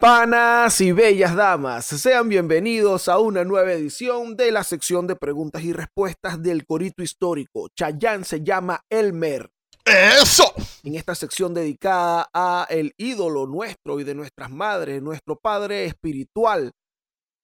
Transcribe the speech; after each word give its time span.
Panas 0.00 0.80
y 0.80 0.92
bellas 0.92 1.36
damas, 1.36 1.84
sean 1.84 2.30
bienvenidos 2.30 3.06
a 3.06 3.18
una 3.18 3.44
nueva 3.44 3.70
edición 3.72 4.34
de 4.34 4.50
la 4.50 4.64
sección 4.64 5.06
de 5.06 5.14
preguntas 5.14 5.62
y 5.62 5.74
respuestas 5.74 6.42
del 6.42 6.64
Corito 6.64 7.02
Histórico. 7.02 7.68
Chayán 7.76 8.24
se 8.24 8.42
llama 8.42 8.80
Elmer. 8.88 9.50
¡Eso! 9.84 10.54
En 10.84 10.94
esta 10.94 11.14
sección 11.14 11.52
dedicada 11.52 12.30
a 12.32 12.66
el 12.70 12.94
ídolo 12.96 13.46
nuestro 13.46 14.00
y 14.00 14.04
de 14.04 14.14
nuestras 14.14 14.50
madres, 14.50 15.02
nuestro 15.02 15.36
padre 15.36 15.84
espiritual, 15.84 16.72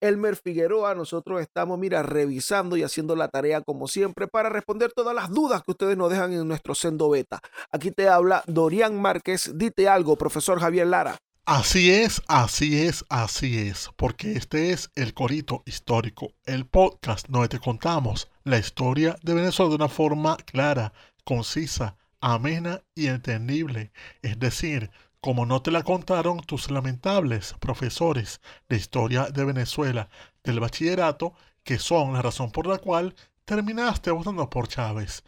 Elmer 0.01 0.35
Figueroa, 0.35 0.95
nosotros 0.95 1.39
estamos, 1.41 1.77
mira, 1.77 2.01
revisando 2.01 2.75
y 2.75 2.81
haciendo 2.81 3.15
la 3.15 3.27
tarea 3.27 3.61
como 3.61 3.87
siempre 3.87 4.27
para 4.27 4.49
responder 4.49 4.91
todas 4.93 5.13
las 5.13 5.29
dudas 5.29 5.61
que 5.61 5.73
ustedes 5.73 5.95
nos 5.95 6.09
dejan 6.09 6.33
en 6.33 6.47
nuestro 6.47 6.73
sendo 6.73 7.07
beta. 7.11 7.39
Aquí 7.71 7.91
te 7.91 8.09
habla 8.09 8.43
Dorian 8.47 8.99
Márquez. 8.99 9.51
Dite 9.53 9.87
algo, 9.87 10.15
profesor 10.15 10.59
Javier 10.59 10.87
Lara. 10.87 11.19
Así 11.49 11.91
es, 11.91 12.21
así 12.27 12.81
es, 12.81 13.05
así 13.07 13.57
es, 13.57 13.89
porque 13.95 14.33
este 14.33 14.73
es 14.73 14.91
el 14.95 15.13
Corito 15.13 15.63
Histórico, 15.65 16.33
el 16.43 16.65
podcast 16.65 17.25
donde 17.29 17.47
te 17.47 17.59
contamos 17.59 18.27
la 18.43 18.57
historia 18.57 19.15
de 19.23 19.33
Venezuela 19.33 19.69
de 19.69 19.75
una 19.77 19.87
forma 19.87 20.35
clara, 20.35 20.91
concisa, 21.23 21.95
amena 22.19 22.81
y 22.95 23.07
entendible. 23.07 23.93
Es 24.21 24.37
decir, 24.39 24.91
como 25.21 25.45
no 25.45 25.61
te 25.61 25.71
la 25.71 25.83
contaron 25.83 26.41
tus 26.41 26.69
lamentables 26.69 27.55
profesores 27.61 28.41
de 28.67 28.75
historia 28.75 29.29
de 29.29 29.45
Venezuela 29.45 30.09
del 30.43 30.59
bachillerato, 30.59 31.33
que 31.63 31.79
son 31.79 32.11
la 32.11 32.21
razón 32.21 32.51
por 32.51 32.67
la 32.67 32.77
cual 32.77 33.15
terminaste 33.45 34.11
votando 34.11 34.49
por 34.49 34.67
Chávez. 34.67 35.23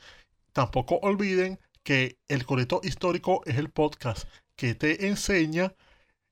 Tampoco 0.52 1.00
olviden 1.02 1.62
que 1.82 2.18
el 2.28 2.46
Corito 2.46 2.82
Histórico 2.84 3.42
es 3.46 3.56
el 3.56 3.70
podcast 3.70 4.28
que 4.58 4.76
te 4.76 5.08
enseña 5.08 5.74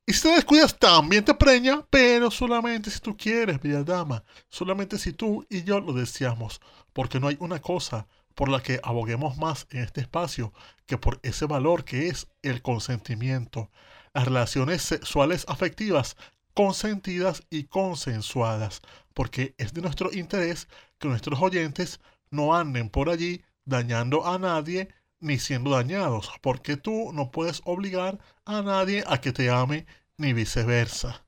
y 0.10 0.14
si 0.14 0.22
te 0.22 0.36
descuidas, 0.36 0.80
también 0.80 1.26
te 1.26 1.34
preña, 1.34 1.86
pero 1.90 2.32
solamente 2.32 2.90
si 2.90 3.02
tú 3.02 3.18
quieres, 3.18 3.62
bella 3.62 3.84
dama. 3.84 4.24
Solamente 4.48 4.98
si 4.98 5.12
tú 5.12 5.46
y 5.50 5.64
yo 5.64 5.82
lo 5.82 5.92
deseamos. 5.92 6.62
Porque 6.94 7.20
no 7.20 7.28
hay 7.28 7.36
una 7.42 7.60
cosa 7.60 8.08
por 8.34 8.48
la 8.48 8.64
que 8.64 8.80
aboguemos 8.84 9.36
más 9.38 9.68
en 9.70 9.84
este 9.84 10.00
espacio 10.00 10.54
que 10.86 10.98
por 10.98 11.20
ese 11.24 11.46
valor 11.46 11.84
que 11.84 12.08
es 12.08 12.28
el 12.42 12.62
consentimiento. 12.62 13.70
Las 14.14 14.24
relaciones 14.24 14.82
sexuales 14.82 15.44
afectivas 15.50 16.16
consentidas 16.54 17.44
y 17.50 17.66
consensuadas. 17.66 18.82
Porque 19.14 19.56
es 19.58 19.74
de 19.74 19.82
nuestro 19.82 20.14
interés 20.14 20.70
que 21.00 21.10
nuestros 21.10 21.42
oyentes 21.42 22.00
no 22.30 22.56
anden 22.56 22.90
por 22.90 23.10
allí 23.10 23.44
dañando 23.66 24.26
a 24.26 24.40
nadie 24.40 24.88
ni 25.20 25.40
siendo 25.40 25.72
dañados, 25.72 26.32
porque 26.42 26.78
tú 26.78 27.12
no 27.14 27.32
puedes 27.32 27.62
obligar 27.66 28.20
a 28.46 28.62
nadie 28.62 29.04
a 29.08 29.20
que 29.20 29.32
te 29.32 29.50
ame 29.50 29.86
ni 30.18 30.34
viceversa. 30.34 31.26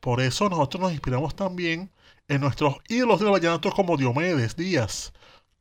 Por 0.00 0.20
eso 0.20 0.48
nosotros 0.48 0.82
nos 0.82 0.92
inspiramos 0.92 1.36
también 1.36 1.90
en 2.28 2.40
nuestros 2.40 2.76
ídolos 2.88 3.20
del 3.20 3.30
vallenato 3.30 3.70
como 3.70 3.96
Diomedes 3.96 4.56
Díaz, 4.56 5.12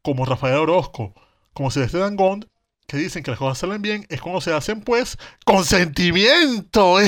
como 0.01 0.25
Rafael 0.25 0.57
Orozco, 0.57 1.13
como 1.53 1.71
Celeste 1.71 1.97
Dangond, 1.97 2.47
que 2.89 2.97
dicen 2.97 3.23
que 3.23 3.31
las 3.31 3.39
cosas 3.39 3.59
salen 3.59 3.81
bien, 3.81 4.05
es 4.09 4.21
cuando 4.21 4.41
se 4.41 4.51
hacen 4.51 4.81
pues 4.81 5.17
con 5.45 5.63
sentimiento. 5.63 6.95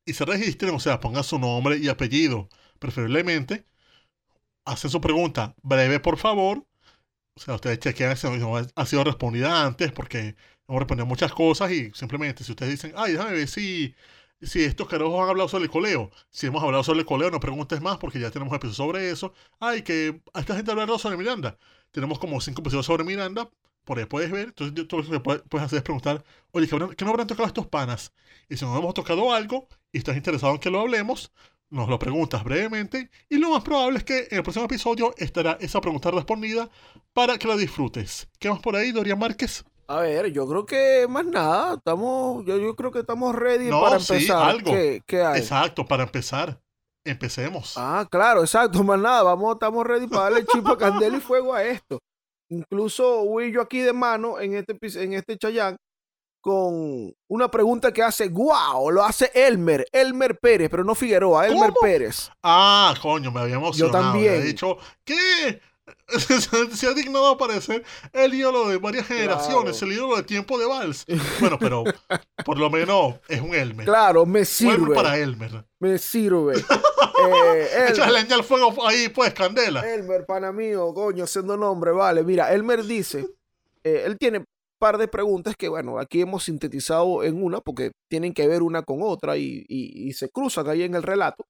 y 0.04 0.14
se 0.14 0.24
registren, 0.24 0.74
o 0.74 0.80
sea, 0.80 1.00
pongan 1.00 1.24
su 1.24 1.38
nombre 1.38 1.76
y 1.76 1.88
apellido, 1.88 2.48
preferiblemente, 2.78 3.66
hacen 4.64 4.90
su 4.90 5.00
pregunta 5.00 5.54
breve, 5.62 6.00
por 6.00 6.16
favor, 6.16 6.66
o 7.40 7.42
sea, 7.42 7.54
ustedes 7.54 7.78
chequean 7.78 8.16
si 8.18 8.26
ha 8.74 8.86
sido 8.86 9.04
respondida 9.04 9.64
antes, 9.64 9.92
porque 9.92 10.36
hemos 10.68 10.78
respondido 10.78 11.06
muchas 11.06 11.32
cosas 11.32 11.70
y 11.72 11.90
simplemente 11.94 12.44
si 12.44 12.52
ustedes 12.52 12.72
dicen, 12.72 12.92
ay, 12.96 13.12
déjame 13.12 13.32
ver 13.32 13.48
si, 13.48 13.94
si 14.42 14.62
estos 14.62 14.86
carajos 14.86 15.22
han 15.22 15.30
hablado 15.30 15.48
sobre 15.48 15.64
el 15.64 15.70
coleo. 15.70 16.10
Si 16.28 16.48
hemos 16.48 16.62
hablado 16.62 16.84
sobre 16.84 17.00
el 17.00 17.06
coleo, 17.06 17.30
no 17.30 17.40
preguntes 17.40 17.80
más 17.80 17.96
porque 17.96 18.20
ya 18.20 18.30
tenemos 18.30 18.54
episodios 18.54 18.76
sobre 18.76 19.10
eso. 19.10 19.32
Ay, 19.58 19.80
que 19.80 20.20
esta 20.34 20.54
gente 20.54 20.70
hablado 20.70 20.98
sobre 20.98 21.16
Miranda. 21.16 21.56
Tenemos 21.92 22.18
como 22.18 22.42
cinco 22.42 22.60
episodios 22.60 22.84
sobre 22.84 23.04
Miranda. 23.04 23.48
Por 23.84 23.98
ahí 23.98 24.04
puedes 24.04 24.30
ver. 24.30 24.48
Entonces, 24.48 24.86
tú 24.86 24.98
lo 24.98 25.10
que 25.10 25.20
puedes 25.20 25.64
hacer 25.64 25.78
es 25.78 25.82
preguntar, 25.82 26.22
oye, 26.52 26.68
¿qué, 26.68 27.04
no 27.06 27.10
habrán 27.10 27.26
tocado 27.26 27.46
estos 27.48 27.66
panas? 27.68 28.12
Y 28.50 28.56
si 28.58 28.66
no 28.66 28.76
hemos 28.76 28.92
tocado 28.92 29.32
algo 29.32 29.66
y 29.92 29.98
estás 29.98 30.14
interesado 30.14 30.52
en 30.52 30.60
que 30.60 30.68
lo 30.68 30.80
hablemos, 30.80 31.32
nos 31.70 31.88
lo 31.88 31.98
preguntas 31.98 32.42
brevemente 32.44 33.10
y 33.28 33.38
lo 33.38 33.50
más 33.50 33.62
probable 33.62 33.98
es 33.98 34.04
que 34.04 34.28
en 34.30 34.38
el 34.38 34.42
próximo 34.42 34.66
episodio 34.66 35.14
estará 35.16 35.56
esa 35.60 35.80
pregunta 35.80 36.10
respondida 36.10 36.68
para 37.12 37.38
que 37.38 37.48
la 37.48 37.56
disfrutes. 37.56 38.28
¿Qué 38.38 38.50
más 38.50 38.60
por 38.60 38.76
ahí, 38.76 38.92
Dorian 38.92 39.18
Márquez? 39.18 39.64
A 39.86 40.00
ver, 40.00 40.32
yo 40.32 40.46
creo 40.46 40.66
que 40.66 41.06
más 41.08 41.24
nada, 41.24 41.74
estamos, 41.74 42.44
yo, 42.44 42.58
yo 42.58 42.76
creo 42.76 42.92
que 42.92 43.00
estamos 43.00 43.34
ready 43.34 43.70
para 43.70 43.96
empezar. 43.96 44.20
Sí, 44.20 44.30
algo. 44.30 44.72
¿Qué, 45.06 45.22
hay? 45.22 45.40
Exacto, 45.40 45.84
para 45.84 46.04
empezar. 46.04 46.60
Empecemos. 47.04 47.74
Ah, 47.76 48.06
claro, 48.10 48.42
exacto, 48.42 48.82
más 48.84 49.00
nada, 49.00 49.22
vamos, 49.22 49.54
estamos 49.54 49.84
ready 49.86 50.06
para 50.06 50.24
darle 50.24 50.44
chipo, 50.46 50.76
candela 50.76 51.16
y 51.16 51.20
fuego 51.20 51.54
a 51.54 51.64
esto. 51.64 51.98
Incluso 52.50 53.24
voy 53.24 53.52
yo 53.52 53.62
aquí 53.62 53.80
de 53.80 53.92
mano 53.92 54.40
en 54.40 54.54
este, 54.54 54.76
en 55.02 55.14
este 55.14 55.38
Chayán 55.38 55.76
con 56.40 57.14
una 57.28 57.50
pregunta 57.50 57.92
que 57.92 58.02
hace, 58.02 58.28
wow, 58.28 58.90
lo 58.90 59.04
hace 59.04 59.30
Elmer, 59.34 59.86
Elmer 59.92 60.38
Pérez, 60.38 60.68
pero 60.70 60.84
no 60.84 60.94
Figueroa, 60.94 61.46
Elmer 61.46 61.72
Pérez. 61.80 62.30
Ah, 62.42 62.94
coño, 63.02 63.30
me 63.30 63.40
había 63.40 63.56
emocionado. 63.56 63.92
Yo 63.98 64.00
también. 64.02 64.38
Me 64.38 64.44
dicho, 64.44 64.78
¿qué? 65.04 65.60
se 66.72 66.86
ha 66.86 66.94
dignado 66.94 67.28
a 67.28 67.32
aparecer 67.32 67.84
el 68.12 68.32
ídolo 68.32 68.68
de 68.68 68.78
varias 68.78 69.06
generaciones, 69.06 69.76
Claro. 69.78 69.86
el 69.86 69.98
ídolo 69.98 70.16
de 70.16 70.22
tiempo 70.22 70.58
de 70.58 70.66
Vals. 70.66 71.04
Bueno, 71.40 71.58
pero 71.58 71.82
por 72.44 72.58
lo 72.58 72.70
menos 72.70 73.16
es 73.28 73.40
un 73.40 73.54
Elmer. 73.54 73.86
Claro, 73.86 74.24
me 74.24 74.40
Un 74.40 74.46
Elmer 74.46 74.46
sirve. 74.46 74.94
para 74.94 75.18
Elmer. 75.18 75.64
Me 75.78 75.98
sirve. 75.98 76.54
Eh, 77.22 77.88
Elmer, 77.90 78.12
leña 78.12 78.34
al 78.36 78.44
fuego 78.44 78.86
ahí, 78.86 79.10
pues, 79.10 79.34
candela. 79.34 79.80
Elmer, 79.86 80.24
pana 80.24 80.52
mío, 80.52 80.94
coño, 80.94 81.26
siendo 81.26 81.54
nombre, 81.54 81.90
vale. 81.90 82.22
Mira, 82.24 82.50
Elmer 82.50 82.82
dice, 82.82 83.26
eh, 83.84 84.04
él 84.06 84.16
tiene 84.18 84.42
par 84.80 84.98
de 84.98 85.08
preguntas 85.08 85.54
que, 85.56 85.68
bueno, 85.68 85.98
aquí 85.98 86.22
hemos 86.22 86.44
sintetizado 86.44 87.22
en 87.22 87.42
una 87.42 87.60
porque 87.60 87.92
tienen 88.10 88.32
que 88.34 88.48
ver 88.48 88.62
una 88.62 88.82
con 88.82 89.02
otra 89.02 89.36
y, 89.36 90.12
se 90.14 90.30
cruzan 90.30 90.68
ahí 90.68 90.82
en 90.82 90.94
el 90.94 91.02
relato. 91.02 91.44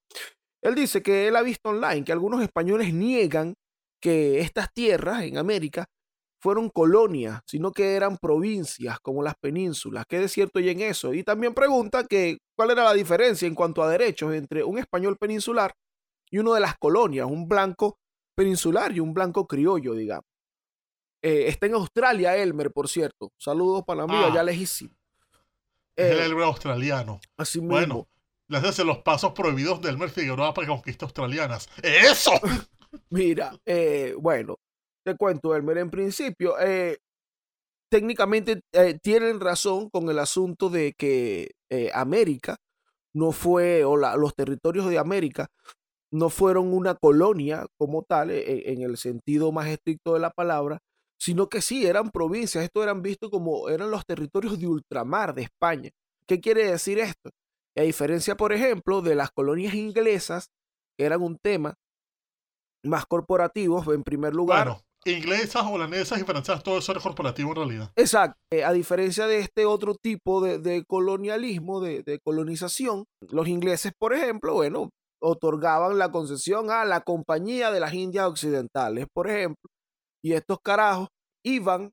Él 0.62 0.74
dice 0.74 1.02
que 1.02 1.28
él 1.28 1.36
ha 1.36 1.42
visto 1.42 1.70
online 1.70 2.04
que 2.04 2.12
algunos 2.12 2.42
españoles 2.42 2.92
niegan 2.92 3.54
que 4.02 4.40
estas 4.40 4.68
tierras 4.74 5.22
en 5.22 5.38
América 5.38 5.86
fueron 6.42 6.70
colonias, 6.70 7.40
sino 7.46 7.70
que 7.72 7.94
eran 7.94 8.18
provincias 8.18 8.98
como 9.00 9.22
las 9.22 9.34
penínsulas. 9.40 10.04
¿Qué 10.08 10.18
de 10.18 10.28
cierto 10.28 10.58
hay 10.58 10.70
en 10.70 10.80
eso? 10.80 11.14
Y 11.14 11.22
también 11.22 11.54
pregunta 11.54 12.04
que 12.04 12.38
cuál 12.56 12.70
era 12.70 12.84
la 12.84 12.94
diferencia 12.94 13.46
en 13.46 13.54
cuanto 13.54 13.82
a 13.82 13.90
derechos 13.90 14.34
entre 14.34 14.64
un 14.64 14.78
español 14.78 15.16
peninsular 15.18 15.72
y 16.30 16.38
uno 16.38 16.54
de 16.54 16.60
las 16.60 16.76
colonias, 16.78 17.26
un 17.26 17.46
blanco 17.48 17.98
peninsular 18.36 18.92
y 18.92 19.00
un 19.00 19.14
blanco 19.14 19.46
criollo, 19.46 19.94
digamos. 19.94 20.29
Eh, 21.22 21.48
está 21.48 21.66
en 21.66 21.74
Australia, 21.74 22.36
Elmer, 22.36 22.70
por 22.72 22.88
cierto. 22.88 23.30
Saludos 23.38 23.84
para 23.86 24.06
mí, 24.06 24.14
Ah. 24.14 24.26
allá 24.26 24.42
lejísimo. 24.42 24.94
Es 25.96 26.10
el 26.12 26.18
Eh, 26.18 26.24
Elmer 26.26 26.44
australiano. 26.44 27.20
así 27.36 27.60
mismo. 27.60 27.74
Bueno, 27.74 28.08
le 28.48 28.58
hace 28.58 28.84
los 28.84 28.98
pasos 28.98 29.32
prohibidos 29.32 29.80
de 29.82 29.90
Elmer 29.90 30.10
Figueroa 30.10 30.54
para 30.54 30.66
conquistas 30.68 31.08
australianas. 31.08 31.68
¡Eso! 31.82 32.32
Mira, 33.10 33.52
eh, 33.66 34.14
bueno, 34.18 34.56
te 35.04 35.16
cuento, 35.16 35.54
Elmer, 35.54 35.78
en 35.78 35.90
principio, 35.90 36.58
eh, 36.58 36.98
técnicamente 37.90 38.62
tienen 39.02 39.40
razón 39.40 39.90
con 39.90 40.08
el 40.10 40.18
asunto 40.18 40.70
de 40.70 40.92
que 40.96 41.52
América 41.94 42.56
no 43.14 43.32
fue, 43.32 43.84
o 43.84 43.96
la- 43.96 44.16
los 44.16 44.34
territorios 44.34 44.88
de 44.88 44.98
América 44.98 45.48
no 46.12 46.30
fueron 46.30 46.72
una 46.72 46.94
colonia 46.94 47.66
como 47.78 48.02
tal, 48.04 48.30
en 48.30 48.82
el 48.82 48.96
sentido 48.96 49.50
más 49.52 49.66
estricto 49.68 50.14
de 50.14 50.20
la 50.20 50.30
palabra, 50.30 50.78
sino 51.20 51.48
que 51.48 51.60
sí, 51.60 51.86
eran 51.86 52.10
provincias, 52.10 52.64
esto 52.64 52.82
eran 52.82 53.02
vistos 53.02 53.30
como, 53.30 53.68
eran 53.68 53.90
los 53.90 54.06
territorios 54.06 54.58
de 54.58 54.66
ultramar 54.66 55.34
de 55.34 55.42
España. 55.42 55.90
¿Qué 56.26 56.40
quiere 56.40 56.70
decir 56.70 56.98
esto? 56.98 57.30
A 57.76 57.82
diferencia, 57.82 58.36
por 58.36 58.52
ejemplo, 58.52 59.02
de 59.02 59.14
las 59.14 59.30
colonias 59.30 59.74
inglesas, 59.74 60.48
que 60.98 61.04
eran 61.04 61.22
un 61.22 61.36
tema 61.42 61.74
más 62.84 63.04
corporativos, 63.06 63.86
en 63.88 64.02
primer 64.02 64.34
lugar. 64.34 64.66
Bueno, 64.66 64.80
inglesas, 65.04 65.64
holandesas 65.66 66.20
y 66.20 66.24
francesas, 66.24 66.62
todo 66.62 66.78
eso 66.78 66.92
era 66.92 67.00
corporativo 67.00 67.50
en 67.50 67.56
realidad. 67.56 67.92
Exacto. 67.96 68.38
Eh, 68.50 68.64
a 68.64 68.72
diferencia 68.72 69.26
de 69.26 69.40
este 69.40 69.66
otro 69.66 69.94
tipo 69.94 70.40
de, 70.40 70.58
de 70.58 70.84
colonialismo, 70.86 71.80
de, 71.80 72.02
de 72.02 72.18
colonización, 72.20 73.04
los 73.28 73.46
ingleses, 73.46 73.92
por 73.98 74.14
ejemplo, 74.14 74.54
bueno, 74.54 74.88
otorgaban 75.22 75.98
la 75.98 76.10
concesión 76.10 76.70
a 76.70 76.86
la 76.86 77.02
Compañía 77.02 77.70
de 77.70 77.80
las 77.80 77.92
Indias 77.92 78.26
Occidentales, 78.26 79.06
por 79.12 79.28
ejemplo, 79.28 79.68
y 80.22 80.32
estos 80.34 80.58
carajos 80.62 81.08
iban 81.44 81.90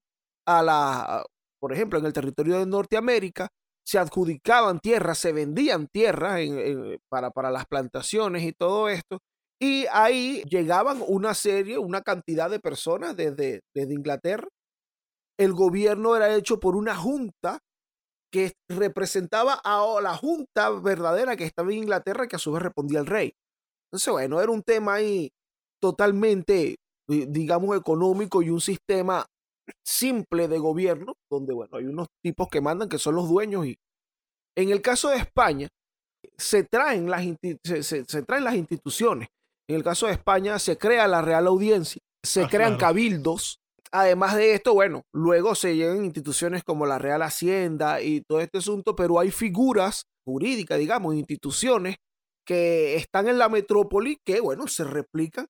a 0.48 0.64
la, 0.64 1.26
por 1.60 1.74
ejemplo, 1.74 2.00
en 2.00 2.06
el 2.06 2.14
territorio 2.14 2.60
de 2.60 2.66
Norteamérica, 2.66 3.50
se 3.86 4.00
adjudicaban 4.00 4.80
tierras, 4.80 5.18
se 5.18 5.32
vendían 5.32 5.88
tierras 5.88 6.42
para, 7.10 7.32
para 7.32 7.52
las 7.52 7.66
plantaciones 7.66 8.44
y 8.44 8.52
todo 8.54 8.90
esto, 8.90 9.20
y 9.62 9.86
ahí 9.92 10.44
llegaban 10.44 11.04
una 11.08 11.34
serie, 11.34 11.78
una 11.78 12.02
cantidad 12.02 12.50
de 12.50 12.60
personas 12.60 13.16
desde, 13.16 13.62
desde 13.74 13.94
Inglaterra. 13.94 14.48
El 15.40 15.54
gobierno 15.54 16.16
era 16.16 16.36
hecho 16.36 16.60
por 16.60 16.76
una 16.76 16.96
junta 16.96 17.60
que 18.32 18.54
representaba 18.70 19.60
a 19.64 20.00
la 20.02 20.16
junta 20.16 20.70
verdadera 20.72 21.36
que 21.36 21.46
estaba 21.46 21.72
en 21.72 21.80
Inglaterra, 21.80 22.28
que 22.28 22.36
a 22.36 22.40
su 22.40 22.52
vez 22.52 22.64
respondía 22.64 23.00
al 23.00 23.06
rey. 23.08 23.34
Entonces, 23.92 24.12
bueno, 24.12 24.42
era 24.42 24.52
un 24.52 24.64
tema 24.64 24.96
ahí 24.96 25.32
totalmente, 25.82 26.76
digamos, 27.08 27.78
económico 27.78 28.42
y 28.42 28.50
un 28.50 28.62
sistema 28.62 29.26
simple 29.86 30.48
de 30.48 30.60
gobierno, 30.60 31.14
donde, 31.30 31.54
bueno, 31.54 31.78
hay 31.78 31.86
unos 31.86 32.08
tipos 32.24 32.48
que 32.50 32.62
mandan 32.62 32.90
que 32.90 32.98
son 32.98 33.16
los 33.16 33.30
dueños 33.30 33.66
y 33.66 33.78
en 34.58 34.70
el 34.72 34.82
caso 34.82 35.10
de 35.10 35.18
España, 35.18 35.68
se 36.38 36.64
traen 36.64 37.10
las, 37.10 37.24
se, 37.64 37.84
se- 37.84 38.06
se 38.06 38.24
traen 38.24 38.44
las 38.44 38.56
instituciones. 38.56 39.30
En 39.70 39.76
el 39.76 39.84
caso 39.84 40.08
de 40.08 40.14
España, 40.14 40.60
se 40.60 40.78
crea 40.78 41.08
la 41.08 41.22
Real 41.22 41.48
Audiencia, 41.48 42.02
se 42.26 42.44
Ah, 42.44 42.48
crean 42.50 42.72
claro. 42.78 42.78
cabildos. 42.80 43.60
Además 43.92 44.36
de 44.36 44.54
esto, 44.54 44.74
bueno, 44.74 45.04
luego 45.14 45.56
se 45.56 45.76
llegan 45.76 46.04
instituciones 46.04 46.64
como 46.64 46.86
la 46.86 47.00
Real 47.00 47.22
Hacienda 47.22 48.02
y 48.02 48.22
todo 48.22 48.42
este 48.42 48.58
asunto, 48.58 48.96
pero 48.96 49.20
hay 49.20 49.32
figuras 49.32 50.04
jurídicas, 50.26 50.80
digamos, 50.80 51.16
instituciones 51.16 51.96
que 52.46 52.96
están 52.96 53.28
en 53.28 53.38
la 53.38 53.50
metrópoli 53.50 54.18
que, 54.26 54.40
bueno, 54.42 54.68
se 54.68 54.84
replican 54.84 55.48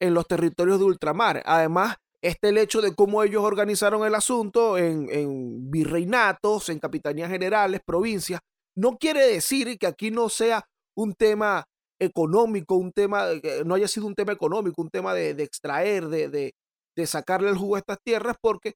en 0.00 0.14
los 0.14 0.26
territorios 0.26 0.78
de 0.78 0.84
ultramar. 0.86 1.42
Además, 1.46 1.96
este 2.22 2.48
el 2.50 2.58
hecho 2.58 2.80
de 2.80 2.94
cómo 2.94 3.22
ellos 3.22 3.44
organizaron 3.44 4.04
el 4.06 4.14
asunto 4.14 4.76
en, 4.78 5.08
en 5.10 5.70
virreinatos, 5.70 6.68
en 6.68 6.78
capitanías 6.80 7.30
generales, 7.30 7.80
provincias, 7.86 8.40
no 8.76 8.96
quiere 8.98 9.26
decir 9.26 9.78
que 9.78 9.86
aquí 9.86 10.10
no 10.10 10.28
sea 10.28 10.64
un 10.96 11.14
tema 11.14 11.64
económico, 12.00 12.76
un 12.76 12.92
tema, 12.92 13.26
no 13.64 13.74
haya 13.74 13.88
sido 13.88 14.06
un 14.06 14.14
tema 14.14 14.32
económico, 14.32 14.82
un 14.82 14.90
tema 14.90 15.14
de, 15.14 15.34
de 15.34 15.42
extraer, 15.44 16.08
de, 16.08 16.28
de, 16.28 16.52
de 16.96 17.06
sacarle 17.06 17.50
el 17.50 17.56
jugo 17.56 17.74
a 17.76 17.78
estas 17.80 17.98
tierras, 18.04 18.36
porque 18.40 18.74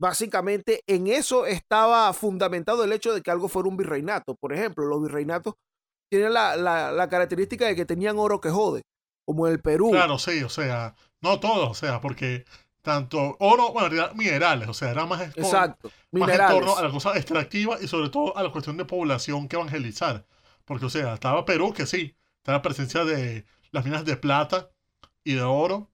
básicamente 0.00 0.80
en 0.86 1.06
eso 1.06 1.46
estaba 1.46 2.12
fundamentado 2.12 2.84
el 2.84 2.92
hecho 2.92 3.14
de 3.14 3.20
que 3.22 3.30
algo 3.30 3.48
fuera 3.48 3.68
un 3.68 3.76
virreinato. 3.76 4.34
Por 4.40 4.52
ejemplo, 4.54 4.86
los 4.86 5.02
virreinatos 5.02 5.54
tienen 6.10 6.32
la, 6.34 6.56
la- 6.56 6.92
la 6.92 7.08
característica 7.08 7.66
de 7.66 7.76
que 7.76 7.84
tenían 7.86 8.18
oro 8.18 8.40
que 8.40 8.50
jode, 8.50 8.82
como 9.24 9.46
en 9.46 9.54
el 9.54 9.60
Perú. 9.60 9.90
Claro, 9.90 10.18
sí, 10.18 10.42
o 10.42 10.48
sea, 10.48 10.94
no 11.20 11.40
todos, 11.40 11.70
o 11.70 11.74
sea, 11.74 12.00
porque 12.00 12.44
tanto 12.82 13.36
oro, 13.38 13.72
bueno, 13.72 13.86
en 13.86 13.92
realidad, 13.92 14.14
minerales, 14.14 14.68
o 14.68 14.74
sea, 14.74 14.90
era 14.90 15.06
más, 15.06 15.22
Exacto. 15.36 15.90
más 16.10 16.28
en 16.28 16.36
torno 16.36 16.76
a 16.76 16.82
la 16.82 16.90
cosa 16.90 17.16
extractiva 17.16 17.78
y 17.80 17.86
sobre 17.86 18.10
todo 18.10 18.36
a 18.36 18.42
la 18.42 18.50
cuestión 18.50 18.76
de 18.76 18.84
población 18.84 19.48
que 19.48 19.56
evangelizar. 19.56 20.26
Porque, 20.64 20.86
o 20.86 20.90
sea, 20.90 21.14
estaba 21.14 21.44
Perú, 21.44 21.72
que 21.72 21.86
sí, 21.86 22.16
está 22.38 22.52
la 22.52 22.62
presencia 22.62 23.04
de 23.04 23.44
las 23.70 23.84
minas 23.84 24.04
de 24.04 24.16
plata 24.16 24.70
y 25.24 25.34
de 25.34 25.42
oro, 25.42 25.90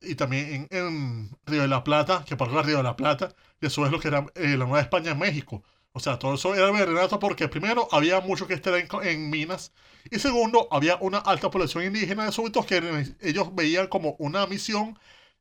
y 0.00 0.14
también 0.14 0.66
en, 0.70 0.78
en 0.78 1.30
Río 1.44 1.62
de 1.62 1.68
la 1.68 1.84
Plata, 1.84 2.24
que 2.26 2.36
por 2.36 2.48
el 2.48 2.64
Río 2.64 2.78
de 2.78 2.82
la 2.82 2.96
Plata, 2.96 3.34
y 3.60 3.66
eso 3.66 3.84
es 3.84 3.92
lo 3.92 4.00
que 4.00 4.08
era 4.08 4.26
eh, 4.34 4.56
la 4.56 4.64
Nueva 4.64 4.80
España 4.80 5.12
en 5.12 5.18
México. 5.18 5.62
O 5.98 6.00
sea, 6.00 6.16
todo 6.16 6.34
eso 6.34 6.54
era 6.54 6.70
virreinato 6.70 7.18
porque 7.18 7.48
primero 7.48 7.88
había 7.90 8.20
mucho 8.20 8.46
que 8.46 8.54
estar 8.54 8.72
en, 9.02 9.30
minas 9.30 9.72
y 10.08 10.20
segundo 10.20 10.68
había 10.70 10.94
una 11.00 11.18
alta 11.18 11.50
población 11.50 11.82
indígena 11.82 12.24
de 12.24 12.30
súbditos 12.30 12.66
que 12.66 12.76
ellos 13.20 13.52
veían 13.52 13.88
como 13.88 14.14
una 14.20 14.46
misión 14.46 14.96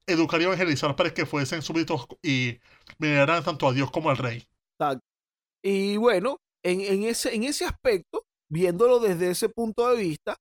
educar 0.07 0.41
y 0.41 0.45
evangelizar 0.45 0.95
para 0.95 1.13
que 1.13 1.27
fuesen 1.27 1.61
súbditos 1.61 2.07
y 2.23 2.57
veneraran 2.97 3.43
tanto 3.43 3.67
a 3.67 3.71
Dios 3.71 3.91
como 3.91 4.09
al 4.09 4.17
rey. 4.17 4.47
Y 5.63 5.97
bueno, 5.97 6.37
en, 6.63 7.03
ese, 7.03 7.65
aspecto, 7.65 8.23
viéndolo 8.49 8.97
desde 8.97 9.29
ese 9.29 9.49
punto 9.49 9.87
de 9.87 9.95
vista, 9.95 10.37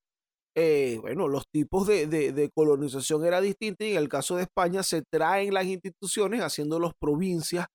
eh, 0.56 0.96
bueno, 1.02 1.28
los 1.28 1.44
tipos 1.52 1.86
de, 1.86 2.06
de- 2.06 2.50
colonización 2.54 3.26
era 3.26 3.42
distinta 3.42 3.84
y 3.84 3.92
en 3.92 3.98
el 3.98 4.08
caso 4.08 4.36
de 4.36 4.44
España 4.44 4.82
se 4.82 5.02
traen 5.02 5.52
las 5.52 5.66
instituciones 5.66 6.40
haciéndolos 6.40 6.92
provincias 6.98 7.66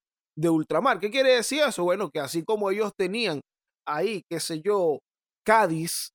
de 0.41 0.49
ultramar. 0.49 0.99
¿Qué 0.99 1.09
quiere 1.11 1.35
decir 1.35 1.61
eso? 1.67 1.83
Bueno, 1.83 2.09
que 2.09 2.19
así 2.19 2.43
como 2.43 2.69
ellos 2.71 2.91
tenían 2.97 3.41
ahí, 3.87 4.23
qué 4.29 4.39
sé 4.39 4.61
yo, 4.61 4.99
Cádiz, 5.45 6.09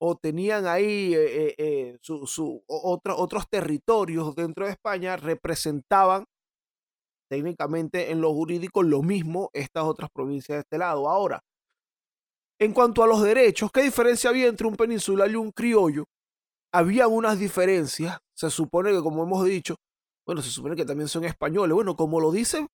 o 0.00 0.16
tenían 0.16 0.66
ahí 0.66 1.14
eh, 1.14 1.48
eh, 1.48 1.54
eh, 1.58 1.96
su, 2.02 2.26
su- 2.26 2.62
otros 2.66 3.44
territorios 3.48 4.34
dentro 4.34 4.66
de 4.66 4.72
España, 4.72 5.16
representaban 5.16 6.24
técnicamente 7.30 8.10
en 8.10 8.20
lo 8.20 8.32
jurídico 8.32 8.82
lo 8.82 9.02
mismo 9.02 9.50
estas 9.52 9.84
otras 9.84 10.10
provincias 10.14 10.56
de 10.56 10.60
este 10.60 10.78
lado. 10.78 11.08
Ahora, 11.08 11.40
en 12.60 12.72
cuanto 12.72 13.02
a 13.02 13.06
los 13.06 13.22
derechos, 13.22 13.70
¿qué 13.72 13.82
diferencia 13.82 14.30
había 14.30 14.46
entre 14.46 14.66
un 14.66 14.76
peninsular 14.76 15.30
y 15.30 15.36
un 15.36 15.50
criollo? 15.50 16.04
Había 16.72 17.08
unas 17.08 17.38
diferencias, 17.38 18.18
se 18.36 18.50
supone 18.50 18.92
que 18.92 19.00
como 19.00 19.22
hemos 19.22 19.44
dicho, 19.44 19.76
bueno, 20.26 20.42
se 20.42 20.50
supone 20.50 20.76
que 20.76 20.84
también 20.84 21.08
son 21.08 21.24
españoles. 21.24 21.74
Bueno, 21.74 21.96
como 21.96 22.20
lo 22.20 22.32
dice, 22.32 22.66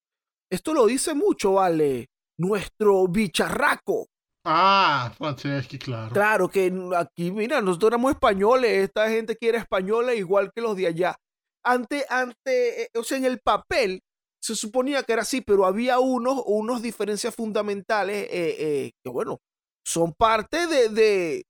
esto 0.52 0.74
lo 0.74 0.84
dice 0.86 1.14
mucho, 1.14 1.54
vale, 1.54 2.08
nuestro 2.38 3.08
bicharraco. 3.08 4.06
Ah, 4.44 5.10
Franceschi, 5.16 5.78
claro. 5.78 6.12
Claro 6.12 6.48
que 6.50 6.70
aquí, 6.94 7.30
mira, 7.30 7.62
nosotros 7.62 7.92
éramos 7.92 8.12
españoles, 8.12 8.84
esta 8.84 9.08
gente 9.08 9.36
quiere 9.36 9.56
españoles 9.56 10.18
igual 10.18 10.50
que 10.54 10.60
los 10.60 10.76
de 10.76 10.88
allá. 10.88 11.16
Ante, 11.64 12.04
ante, 12.10 12.82
eh, 12.82 12.88
o 12.94 13.02
sea, 13.02 13.16
en 13.16 13.24
el 13.24 13.40
papel 13.40 14.00
se 14.42 14.54
suponía 14.54 15.04
que 15.04 15.14
era 15.14 15.22
así, 15.22 15.40
pero 15.40 15.64
había 15.64 16.00
unos, 16.00 16.42
unos 16.44 16.82
diferencias 16.82 17.34
fundamentales 17.34 18.24
eh, 18.24 18.56
eh, 18.58 18.90
que, 19.02 19.10
bueno, 19.10 19.38
son 19.86 20.12
parte 20.12 20.66
de, 20.66 20.88
de, 20.90 21.44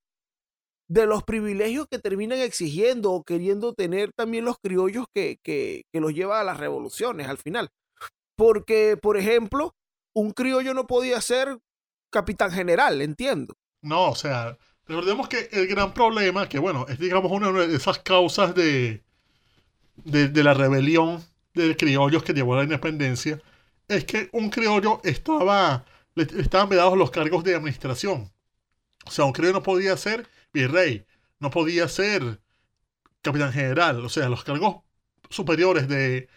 de 0.89 1.07
los 1.07 1.25
privilegios 1.25 1.87
que 1.91 1.99
terminan 1.99 2.39
exigiendo 2.39 3.11
o 3.13 3.25
queriendo 3.25 3.73
tener 3.73 4.13
también 4.17 4.45
los 4.45 4.59
criollos 4.63 5.07
que, 5.13 5.39
que, 5.43 5.83
que 5.93 6.01
los 6.01 6.13
lleva 6.13 6.41
a 6.41 6.45
las 6.45 6.61
revoluciones 6.61 7.27
al 7.27 7.39
final. 7.39 7.69
Porque, 8.43 8.99
por 9.01 9.17
ejemplo, 9.17 9.77
un 10.15 10.33
criollo 10.33 10.75
no 10.75 10.89
podía 10.89 11.21
ser 11.21 11.61
capitán 12.11 12.51
general, 12.51 13.01
entiendo. 13.01 13.57
No, 13.83 14.11
o 14.11 14.17
sea, 14.17 14.59
recordemos 14.85 15.29
que 15.29 15.49
el 15.53 15.69
gran 15.69 15.95
problema, 15.95 16.49
que 16.49 16.59
bueno, 16.59 16.85
es 16.89 16.99
digamos 16.99 17.31
una 17.31 17.53
de 17.53 17.77
esas 17.77 18.01
causas 18.01 18.53
de, 18.57 19.05
de, 19.95 20.43
la 20.43 20.55
rebelión 20.55 21.25
de 21.55 21.77
criollos 21.77 22.25
que 22.25 22.33
llevó 22.33 22.55
a 22.55 22.57
la 22.57 22.63
independencia, 22.65 23.41
es 23.87 24.05
que 24.07 24.29
un 24.33 24.51
criollo 24.51 25.01
estaba, 25.05 25.85
le 26.17 26.25
estaban 26.25 26.69
vedados 26.69 26.99
los 26.99 27.13
cargos 27.13 27.45
de 27.45 27.55
administración. 27.55 28.33
O 29.07 29.11
sea, 29.13 29.25
un 29.25 29.33
criollo 29.33 29.55
no 29.55 29.63
podía 29.63 29.97
ser 29.97 30.27
virrey, 30.53 31.07
no 31.39 31.53
podía 31.53 31.87
ser 31.87 32.41
capitán 33.21 33.53
general, 33.53 34.05
o 34.05 34.09
sea, 34.09 34.29
los 34.29 34.43
cargos 34.43 34.79
superiores 35.31 35.87
de, 35.87 36.29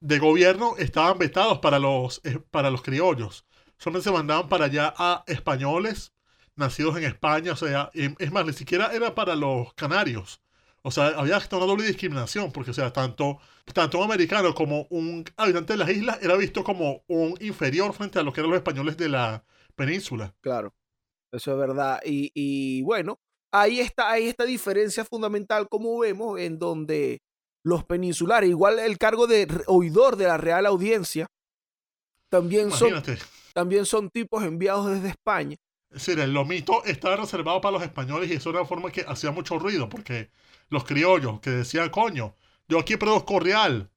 de 0.00 0.18
gobierno 0.18 0.74
estaban 0.78 1.18
vetados 1.18 1.58
para 1.58 1.78
los, 1.78 2.20
eh, 2.24 2.38
para 2.50 2.70
los 2.70 2.82
criollos. 2.82 3.46
Solamente 3.78 4.08
se 4.08 4.12
mandaban 4.12 4.48
para 4.48 4.66
allá 4.66 4.94
a 4.96 5.24
españoles 5.26 6.12
nacidos 6.56 6.96
en 6.96 7.04
España, 7.04 7.52
o 7.52 7.56
sea, 7.56 7.90
es 7.94 8.32
más, 8.32 8.44
ni 8.44 8.52
siquiera 8.52 8.92
era 8.92 9.14
para 9.14 9.34
los 9.34 9.72
canarios. 9.74 10.42
O 10.82 10.90
sea, 10.90 11.08
había 11.08 11.36
hasta 11.36 11.56
una 11.56 11.66
doble 11.66 11.86
discriminación, 11.86 12.52
porque, 12.52 12.70
o 12.70 12.74
sea, 12.74 12.92
tanto, 12.92 13.38
tanto 13.72 13.98
un 13.98 14.04
americano 14.04 14.54
como 14.54 14.86
un 14.90 15.24
habitante 15.36 15.74
de 15.74 15.78
las 15.78 15.90
islas 15.90 16.18
era 16.22 16.36
visto 16.36 16.64
como 16.64 17.02
un 17.06 17.34
inferior 17.40 17.92
frente 17.92 18.18
a 18.18 18.22
lo 18.22 18.32
que 18.32 18.40
eran 18.40 18.50
los 18.50 18.58
españoles 18.58 18.96
de 18.96 19.08
la 19.08 19.44
península. 19.74 20.34
Claro, 20.40 20.74
eso 21.32 21.52
es 21.52 21.58
verdad. 21.58 22.00
Y, 22.04 22.30
y 22.34 22.82
bueno, 22.82 23.20
ahí 23.52 23.80
está, 23.80 24.10
ahí 24.10 24.28
esta 24.28 24.44
diferencia 24.44 25.04
fundamental, 25.04 25.68
como 25.68 25.98
vemos, 25.98 26.38
en 26.40 26.58
donde 26.58 27.22
los 27.62 27.84
peninsulares, 27.84 28.48
igual 28.50 28.78
el 28.78 28.98
cargo 28.98 29.26
de 29.26 29.46
oidor 29.66 30.16
de 30.16 30.26
la 30.26 30.36
Real 30.36 30.66
Audiencia, 30.66 31.26
también 32.28 32.70
son, 32.70 33.02
también 33.52 33.84
son 33.84 34.08
tipos 34.10 34.42
enviados 34.44 34.90
desde 34.90 35.08
España. 35.08 35.56
Es 35.90 36.06
decir, 36.06 36.20
el 36.20 36.32
lomito 36.32 36.84
estaba 36.84 37.16
reservado 37.16 37.60
para 37.60 37.72
los 37.72 37.82
españoles 37.82 38.30
y 38.30 38.34
eso 38.34 38.50
era 38.50 38.60
una 38.60 38.68
forma 38.68 38.92
que 38.92 39.04
hacía 39.06 39.32
mucho 39.32 39.58
ruido, 39.58 39.88
porque 39.88 40.30
los 40.68 40.84
criollos 40.84 41.40
que 41.40 41.50
decían, 41.50 41.90
coño, 41.90 42.36
yo 42.68 42.78
aquí 42.78 42.96
produzco 42.96 43.40
real, 43.40 43.90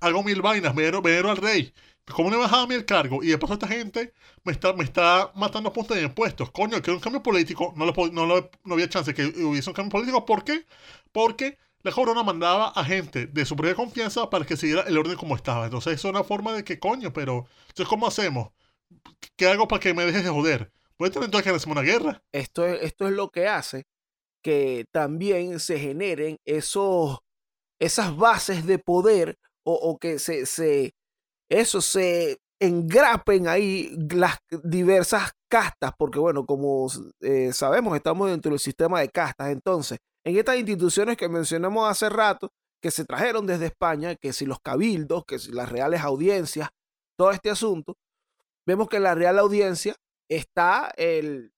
hago 0.00 0.22
mil 0.22 0.40
vainas, 0.40 0.74
me 0.74 0.82
dieron 0.82 1.26
al 1.26 1.36
rey, 1.36 1.74
¿cómo 2.06 2.30
le 2.30 2.36
bajaba 2.36 2.62
a 2.62 2.66
mí 2.68 2.74
el 2.76 2.84
cargo? 2.84 3.22
Y 3.24 3.28
después 3.28 3.50
esta 3.50 3.66
gente 3.66 4.12
me 4.44 4.52
está, 4.52 4.72
me 4.72 4.84
está 4.84 5.32
matando 5.34 5.70
a 5.70 5.72
punta 5.72 5.94
de 5.94 6.02
impuestos. 6.02 6.50
Coño, 6.52 6.80
que 6.80 6.92
un 6.92 7.00
cambio 7.00 7.22
político, 7.22 7.74
no, 7.76 7.86
lo, 7.86 7.92
no, 8.12 8.26
lo, 8.26 8.50
no 8.64 8.74
había 8.74 8.88
chance 8.88 9.12
que 9.12 9.26
hubiese 9.26 9.68
un 9.68 9.74
cambio 9.74 9.90
político. 9.90 10.24
¿Por 10.24 10.44
qué? 10.44 10.64
Porque 11.10 11.58
la 11.82 11.92
corona 11.92 12.22
mandaba 12.22 12.68
a 12.68 12.84
gente 12.84 13.26
de 13.26 13.44
su 13.44 13.56
propia 13.56 13.74
confianza 13.74 14.28
para 14.28 14.44
que 14.44 14.56
siguiera 14.56 14.82
el 14.82 14.98
orden 14.98 15.16
como 15.16 15.36
estaba. 15.36 15.64
Entonces, 15.64 15.94
eso 15.94 16.08
es 16.08 16.14
una 16.14 16.24
forma 16.24 16.52
de 16.52 16.64
que, 16.64 16.78
coño, 16.78 17.12
pero, 17.12 17.46
entonces, 17.68 17.88
¿cómo 17.88 18.06
hacemos? 18.06 18.50
¿Qué 19.36 19.46
hago 19.46 19.66
para 19.68 19.80
que 19.80 19.94
me 19.94 20.04
dejes 20.04 20.24
de 20.24 20.30
joder? 20.30 20.72
¿Puede 20.96 21.12
tener 21.12 21.26
entonces 21.26 21.50
que 21.50 21.56
hacemos 21.56 21.76
una 21.76 21.86
guerra? 21.86 22.22
Esto 22.32 22.66
es, 22.66 22.82
esto 22.82 23.08
es 23.08 23.14
lo 23.14 23.30
que 23.30 23.48
hace 23.48 23.86
que 24.42 24.86
también 24.92 25.60
se 25.60 25.78
generen 25.78 26.38
esos, 26.44 27.18
esas 27.78 28.16
bases 28.16 28.66
de 28.66 28.78
poder 28.78 29.38
o, 29.64 29.74
o 29.74 29.98
que 29.98 30.18
se, 30.18 30.46
se, 30.46 30.94
eso 31.48 31.80
se 31.80 32.38
engrapen 32.60 33.48
ahí 33.48 33.96
las 34.10 34.38
diversas 34.62 35.32
castas, 35.48 35.92
porque 35.98 36.18
bueno, 36.18 36.44
como 36.44 36.88
eh, 37.20 37.52
sabemos, 37.52 37.96
estamos 37.96 38.30
dentro 38.30 38.50
del 38.50 38.60
sistema 38.60 39.00
de 39.00 39.08
castas. 39.08 39.50
Entonces, 39.50 39.98
en 40.24 40.36
estas 40.36 40.56
instituciones 40.56 41.16
que 41.16 41.28
mencionamos 41.28 41.88
hace 41.88 42.08
rato, 42.08 42.52
que 42.82 42.90
se 42.90 43.04
trajeron 43.04 43.46
desde 43.46 43.66
España, 43.66 44.14
que 44.16 44.32
si 44.32 44.46
los 44.46 44.60
cabildos, 44.60 45.24
que 45.26 45.38
si 45.38 45.52
las 45.52 45.68
reales 45.68 46.00
audiencias, 46.02 46.70
todo 47.16 47.30
este 47.30 47.50
asunto, 47.50 47.96
vemos 48.66 48.88
que 48.88 48.96
en 48.96 49.02
la 49.04 49.14
real 49.14 49.38
audiencia 49.38 49.96
está 50.28 50.92
el, 50.96 51.52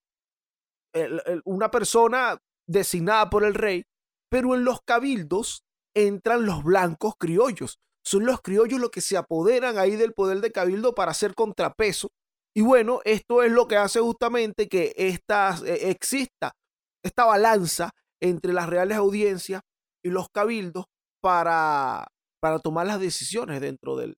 el, 0.93 1.21
una 1.45 1.71
persona 1.71 2.41
designada 2.67 3.29
por 3.29 3.43
el 3.43 3.53
rey, 3.53 3.85
pero 4.29 4.55
en 4.55 4.63
los 4.63 4.81
cabildos 4.81 5.63
entran 5.95 6.45
los 6.45 6.63
blancos 6.63 7.13
criollos. 7.17 7.79
Son 8.05 8.25
los 8.25 8.41
criollos 8.41 8.79
los 8.79 8.89
que 8.89 9.01
se 9.01 9.15
apoderan 9.15 9.77
ahí 9.77 9.95
del 9.95 10.13
poder 10.13 10.41
de 10.41 10.51
cabildo 10.51 10.93
para 10.93 11.11
hacer 11.11 11.35
contrapeso. 11.35 12.09
Y 12.53 12.61
bueno, 12.61 12.99
esto 13.05 13.43
es 13.43 13.51
lo 13.51 13.67
que 13.67 13.77
hace 13.77 13.99
justamente 13.99 14.67
que 14.67 14.93
esta, 14.97 15.57
eh, 15.65 15.89
exista 15.89 16.53
esta 17.03 17.25
balanza 17.25 17.91
entre 18.23 18.53
las 18.53 18.69
reales 18.69 18.97
audiencias 18.97 19.61
y 20.03 20.09
los 20.09 20.29
cabildos 20.29 20.85
para, 21.21 22.07
para 22.41 22.59
tomar 22.59 22.87
las 22.87 22.99
decisiones 22.99 23.59
dentro, 23.59 23.97
del, 23.97 24.15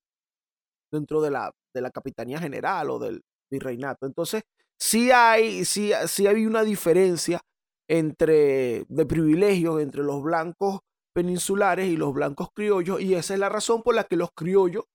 dentro 0.92 1.22
de, 1.22 1.32
la, 1.32 1.52
de 1.74 1.82
la 1.82 1.90
capitanía 1.90 2.40
general 2.40 2.92
o 2.92 3.00
del 3.00 3.22
virreinato. 3.52 4.06
Entonces, 4.06 4.44
sí 4.80 5.12
hay, 5.12 5.66
sí, 5.66 5.92
sí 6.08 6.28
hay 6.28 6.46
una 6.46 6.64
diferencia 6.64 7.42
entre 7.88 8.86
de 8.88 9.06
privilegios 9.06 9.82
entre 9.82 10.04
los 10.04 10.22
blancos 10.24 10.80
peninsulares 11.14 11.88
y 11.88 11.98
los 11.98 12.14
blancos 12.14 12.50
criollos 12.54 13.00
y 13.00 13.14
esa 13.14 13.36
es 13.36 13.40
la 13.40 13.50
razón 13.50 13.84
por 13.84 13.96
la 13.96 14.04
que 14.06 14.16
los 14.18 14.30
criollos 14.36 14.86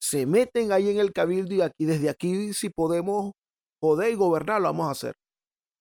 se 0.00 0.26
meten 0.26 0.70
ahí 0.72 0.90
en 0.90 0.98
el 0.98 1.12
cabildo 1.12 1.54
y 1.54 1.62
aquí 1.62 1.86
desde 1.86 2.10
aquí 2.10 2.52
si 2.52 2.68
podemos 2.68 3.32
poder 3.80 4.12
y 4.12 4.14
gobernar 4.14 4.60
lo 4.60 4.68
vamos 4.68 4.88
a 4.88 4.92
hacer. 4.92 5.14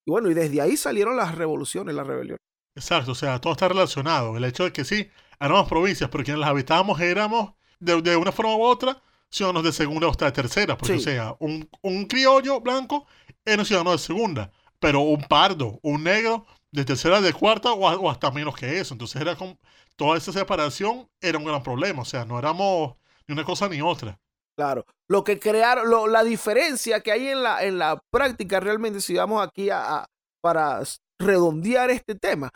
Y 0.06 0.12
bueno, 0.12 0.30
y 0.32 0.34
desde 0.34 0.62
ahí 0.62 0.78
salieron 0.78 1.18
las 1.18 1.36
revoluciones, 1.36 1.96
las 1.96 2.08
rebeliones. 2.08 2.40
Exacto, 2.76 3.12
o 3.12 3.16
sea, 3.16 3.40
todo 3.40 3.54
está 3.54 3.68
relacionado. 3.68 4.36
El 4.36 4.44
hecho 4.46 4.64
de 4.64 4.74
que 4.74 4.84
sí, 4.84 5.10
éramos 5.40 5.68
provincias, 5.70 6.10
pero 6.10 6.24
quienes 6.24 6.40
las 6.40 6.50
habitábamos 6.50 7.00
éramos 7.02 7.54
de, 7.80 8.02
de 8.02 8.16
una 8.18 8.32
forma 8.32 8.56
u 8.56 8.64
otra 8.64 9.02
ciudadanos 9.30 9.64
de 9.64 9.72
segunda 9.72 10.08
o 10.08 10.12
hasta 10.12 10.26
de 10.26 10.32
tercera, 10.32 10.78
porque 10.78 10.94
Sí. 10.94 11.00
o 11.00 11.02
sea, 11.04 11.36
un, 11.40 11.70
un 11.82 12.06
criollo 12.06 12.62
blanco 12.62 13.06
era 13.46 13.62
un 13.62 13.66
ciudadano 13.66 13.92
de 13.92 13.98
segunda, 13.98 14.52
pero 14.80 15.02
un 15.02 15.22
pardo, 15.24 15.80
un 15.84 16.04
negro 16.04 16.46
de 16.72 16.86
tercera, 16.86 17.22
de 17.22 17.34
cuarta 17.34 17.72
o, 17.74 18.10
hasta 18.10 18.32
menos 18.32 18.56
que 18.56 18.80
eso. 18.80 18.94
Entonces 18.94 19.22
era 19.22 19.36
con 19.36 19.58
toda 19.96 20.18
esa 20.18 20.32
separación 20.32 21.08
era 21.22 21.38
un 21.38 21.46
gran 21.46 21.62
problema, 21.64 22.02
o 22.02 22.06
sea, 22.06 22.26
no 22.26 22.38
éramos 22.40 22.96
ni 23.28 23.34
una 23.34 23.44
cosa 23.44 23.68
ni 23.70 23.82
otra. 23.82 24.20
Claro, 24.56 24.86
lo 25.08 25.24
que 25.24 25.40
crearon, 25.40 25.90
lo- 25.90 26.08
la 26.08 26.24
diferencia 26.24 27.02
que 27.02 27.12
hay 27.12 27.30
en 27.30 27.42
la, 27.44 27.64
en 27.64 27.80
la 27.80 28.00
práctica 28.12 28.60
realmente, 28.60 29.02
si 29.02 29.16
vamos 29.16 29.46
aquí 29.46 29.70
a, 29.72 29.98
a- 30.02 30.06
para 30.42 30.82
redondear 31.24 31.90
este 31.90 32.16
tema, 32.16 32.52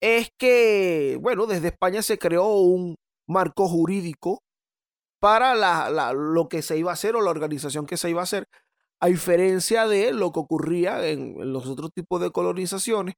es 0.00 0.30
que, 0.38 1.18
bueno, 1.20 1.46
desde 1.46 1.68
España 1.68 2.02
se 2.02 2.18
creó 2.18 2.48
un 2.58 2.96
marco 3.26 3.68
jurídico 3.68 4.42
para 5.20 5.54
la, 5.54 6.12
lo 6.12 6.48
que 6.48 6.62
se 6.62 6.78
iba 6.78 6.90
a 6.90 6.94
hacer 6.94 7.16
o 7.16 7.22
la 7.22 7.30
organización 7.30 7.86
que 7.86 7.96
se 7.96 8.10
iba 8.10 8.20
a 8.20 8.24
hacer, 8.24 8.46
a 9.00 9.08
diferencia 9.08 9.86
de 9.86 10.12
lo 10.12 10.32
que 10.32 10.40
ocurría 10.40 11.06
en, 11.08 11.52
los 11.52 11.66
otros 11.66 11.90
tipos 11.92 12.20
de 12.20 12.30
colonizaciones, 12.30 13.14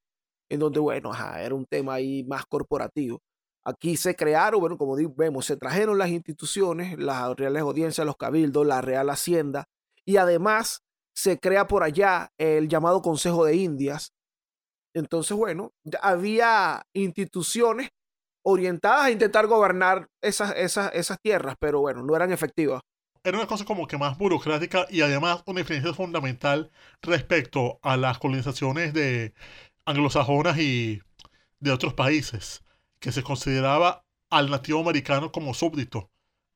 en 0.48 0.60
donde, 0.60 0.80
bueno, 0.80 1.12
era 1.38 1.54
un 1.54 1.66
tema 1.66 1.94
ahí 1.94 2.24
más 2.24 2.44
corporativo. 2.46 3.20
Aquí 3.64 3.96
se 3.96 4.16
crearon, 4.16 4.60
bueno, 4.60 4.78
como 4.78 4.96
vemos, 5.14 5.46
se 5.46 5.56
trajeron 5.56 5.98
las 5.98 6.08
instituciones, 6.08 6.98
las 6.98 7.36
reales 7.36 7.62
audiencias, 7.62 8.06
los 8.06 8.16
cabildos, 8.16 8.66
la 8.66 8.80
Real 8.80 9.10
Hacienda, 9.10 9.66
y 10.04 10.16
además 10.16 10.82
se 11.14 11.38
crea 11.38 11.66
por 11.66 11.82
allá 11.82 12.30
el 12.38 12.68
llamado 12.68 13.02
Consejo 13.02 13.44
de 13.44 13.56
Indias. 13.56 14.12
Entonces, 14.94 15.36
bueno, 15.36 15.72
había 16.02 16.82
instituciones 16.94 17.90
orientadas 18.42 19.04
a 19.04 19.10
intentar 19.10 19.46
gobernar 19.46 20.08
esas, 20.22 20.54
esas, 20.56 20.92
esas 20.94 21.18
tierras, 21.20 21.56
pero 21.60 21.80
bueno, 21.80 22.02
no 22.02 22.16
eran 22.16 22.32
efectivas. 22.32 22.80
Era 23.22 23.36
una 23.36 23.46
cosa 23.46 23.66
como 23.66 23.86
que 23.86 23.98
más 23.98 24.16
burocrática 24.16 24.86
y 24.88 25.02
además 25.02 25.42
una 25.46 25.60
diferencia 25.60 25.92
fundamental 25.92 26.70
respecto 27.02 27.78
a 27.82 27.98
las 27.98 28.18
colonizaciones 28.18 28.94
de 28.94 29.34
anglosajonas 29.84 30.58
y 30.58 31.02
de 31.58 31.70
otros 31.70 31.92
países, 31.92 32.62
que 32.98 33.12
se 33.12 33.22
consideraba 33.22 34.04
al 34.30 34.50
nativo 34.50 34.80
americano 34.80 35.30
como 35.30 35.52
súbdito. 35.52 36.10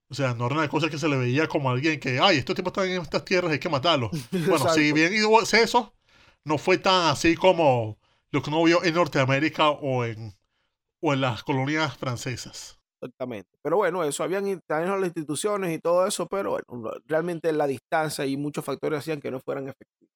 O 0.08 0.14
sea, 0.14 0.34
no 0.34 0.46
era 0.46 0.54
una 0.54 0.68
cosa 0.68 0.88
que 0.88 0.98
se 0.98 1.08
le 1.08 1.16
veía 1.16 1.48
como 1.48 1.70
alguien 1.70 2.00
que, 2.00 2.18
ay, 2.20 2.38
estos 2.38 2.54
tipos 2.54 2.70
están 2.70 2.88
en 2.88 3.02
estas 3.02 3.24
tierras, 3.24 3.52
hay 3.52 3.58
que 3.58 3.68
matarlos. 3.68 4.10
Bueno, 4.48 4.72
si 4.72 4.92
bien 4.92 5.12
hubo 5.24 5.42
eso, 5.42 5.94
no 6.44 6.56
fue 6.56 6.78
tan 6.78 7.10
así 7.10 7.34
como 7.34 7.98
lo 8.34 8.42
que 8.42 8.50
uno 8.50 8.62
vio 8.64 8.82
en 8.84 8.94
Norteamérica 8.94 9.70
o 9.70 10.04
en, 10.04 10.34
o 11.00 11.12
en 11.14 11.20
las 11.20 11.42
colonias 11.44 11.96
francesas. 11.96 12.78
Exactamente. 13.00 13.50
Pero 13.62 13.76
bueno, 13.76 14.02
eso, 14.04 14.22
habían 14.24 14.60
también 14.66 14.90
las 15.00 15.06
instituciones 15.08 15.72
y 15.74 15.78
todo 15.78 16.06
eso, 16.06 16.26
pero 16.26 16.50
bueno, 16.50 16.64
no- 16.82 16.90
realmente 17.06 17.52
la 17.52 17.66
distancia 17.66 18.26
y 18.26 18.36
muchos 18.36 18.64
factores 18.64 18.98
hacían 19.00 19.20
que 19.20 19.30
no 19.30 19.40
fueran 19.40 19.68
efectivos. 19.68 20.10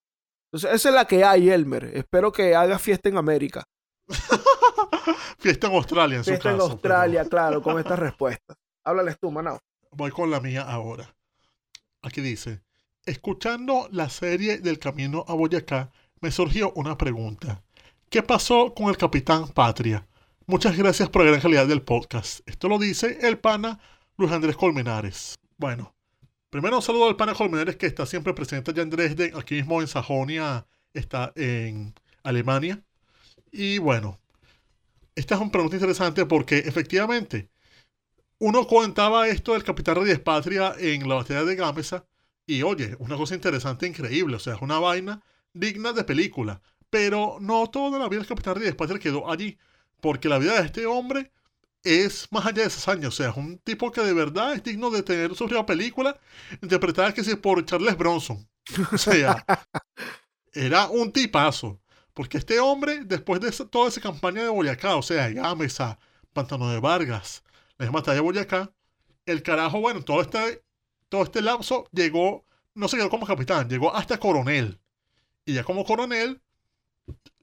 Entonces, 0.50 0.72
esa 0.74 0.88
es 0.88 0.94
la 0.94 1.04
que 1.06 1.24
hay, 1.24 1.50
Elmer. 1.50 1.84
Espero 1.94 2.32
que 2.32 2.54
haga 2.54 2.78
fiesta 2.78 3.08
en 3.08 3.18
América. 3.18 3.64
Fiesta 5.38 5.66
en 5.68 5.74
Australia, 5.74 6.16
en 6.18 6.24
su 6.24 6.30
Fiesta 6.30 6.50
en 6.50 6.56
caso, 6.56 6.66
pero- 6.80 6.94
Australia, 6.94 7.24
claro, 7.28 7.62
con 7.62 7.78
estas 7.78 7.98
respuestas. 7.98 8.56
Háblales 8.84 9.18
tú, 9.20 9.30
Manao. 9.30 9.58
Voy 9.92 10.10
con 10.10 10.30
la 10.30 10.40
mía 10.40 10.62
ahora. 10.62 11.14
Aquí 12.02 12.20
dice, 12.20 12.62
escuchando 13.04 13.88
la 13.90 14.08
serie 14.08 14.58
del 14.58 14.78
camino 14.78 15.24
a 15.28 15.34
Boyacá, 15.34 15.90
me 16.20 16.30
surgió 16.30 16.72
una 16.74 16.96
pregunta. 16.96 17.62
¿Qué 18.10 18.22
pasó 18.22 18.72
con 18.74 18.88
el 18.88 18.96
Capitán 18.96 19.48
Patria? 19.48 20.08
Muchas 20.46 20.78
gracias 20.78 21.10
por 21.10 21.22
la 21.22 21.28
gran 21.28 21.42
calidad 21.42 21.66
del 21.66 21.82
podcast. 21.82 22.40
Esto 22.48 22.66
lo 22.66 22.78
dice 22.78 23.18
el 23.20 23.38
pana 23.38 23.80
Luis 24.16 24.32
Andrés 24.32 24.56
Colmenares. 24.56 25.34
Bueno, 25.58 25.94
primero 26.48 26.76
un 26.76 26.82
saludo 26.82 27.06
al 27.06 27.16
pana 27.16 27.34
Colmenares 27.34 27.76
que 27.76 27.84
está 27.84 28.06
siempre 28.06 28.32
presente 28.32 28.70
allá 28.70 28.80
en 28.80 28.88
Dresden, 28.88 29.36
aquí 29.36 29.56
mismo 29.56 29.82
en 29.82 29.88
Sajonia, 29.88 30.66
está 30.94 31.34
en 31.36 31.94
Alemania. 32.22 32.82
Y 33.52 33.76
bueno, 33.76 34.18
esta 35.14 35.34
es 35.34 35.40
una 35.42 35.52
pregunta 35.52 35.76
interesante 35.76 36.24
porque 36.24 36.60
efectivamente 36.60 37.50
uno 38.38 38.66
contaba 38.66 39.28
esto 39.28 39.52
del 39.52 39.64
Capitán 39.64 39.96
Reyes 39.96 40.20
Patria 40.20 40.72
en 40.78 41.06
la 41.06 41.16
batalla 41.16 41.44
de 41.44 41.56
Gamesa 41.56 42.06
y 42.46 42.62
oye, 42.62 42.96
una 43.00 43.18
cosa 43.18 43.34
interesante, 43.34 43.86
increíble, 43.86 44.36
o 44.36 44.38
sea, 44.38 44.54
es 44.54 44.62
una 44.62 44.78
vaina 44.78 45.20
digna 45.52 45.92
de 45.92 46.04
película. 46.04 46.62
Pero 46.90 47.38
no 47.40 47.68
toda 47.68 47.98
la 47.98 48.08
vida 48.08 48.20
del 48.20 48.28
Capitán 48.28 48.56
Reyes 48.56 48.74
Patria 48.74 48.98
quedó 48.98 49.30
allí, 49.30 49.58
porque 50.00 50.28
la 50.28 50.38
vida 50.38 50.60
de 50.60 50.66
este 50.66 50.86
hombre 50.86 51.32
es 51.84 52.28
más 52.30 52.46
allá 52.46 52.62
de 52.62 52.68
esos 52.68 52.88
años, 52.88 53.14
o 53.14 53.16
sea, 53.16 53.30
es 53.30 53.36
un 53.36 53.58
tipo 53.58 53.92
que 53.92 54.00
de 54.02 54.12
verdad 54.12 54.52
es 54.52 54.62
digno 54.62 54.90
de 54.90 55.02
tener 55.02 55.34
su 55.34 55.46
propia 55.46 55.64
película, 55.66 56.18
interpretada 56.60 57.14
que 57.14 57.24
sea 57.24 57.36
por 57.36 57.64
Charles 57.64 57.96
Bronson. 57.96 58.48
O 58.92 58.98
sea, 58.98 59.44
era 60.52 60.88
un 60.88 61.12
tipazo. 61.12 61.80
Porque 62.12 62.38
este 62.38 62.58
hombre, 62.58 63.04
después 63.04 63.40
de 63.40 63.52
toda 63.66 63.88
esa 63.88 64.00
campaña 64.00 64.42
de 64.42 64.48
Boyacá, 64.48 64.96
o 64.96 65.02
sea, 65.02 65.30
Gámeza, 65.30 66.00
Pantano 66.32 66.68
de 66.68 66.80
Vargas, 66.80 67.44
la 67.78 67.88
batalla 67.90 68.16
de 68.16 68.20
Boyacá, 68.22 68.72
el 69.24 69.42
carajo, 69.44 69.80
bueno, 69.80 70.02
todo 70.02 70.20
este, 70.20 70.64
todo 71.08 71.22
este 71.22 71.42
lapso 71.42 71.88
llegó, 71.92 72.44
no 72.74 72.88
se 72.88 72.96
quedó 72.96 73.08
como 73.08 73.24
capitán, 73.24 73.68
llegó 73.68 73.94
hasta 73.94 74.18
coronel. 74.18 74.80
Y 75.44 75.54
ya 75.54 75.62
como 75.62 75.84
coronel, 75.84 76.42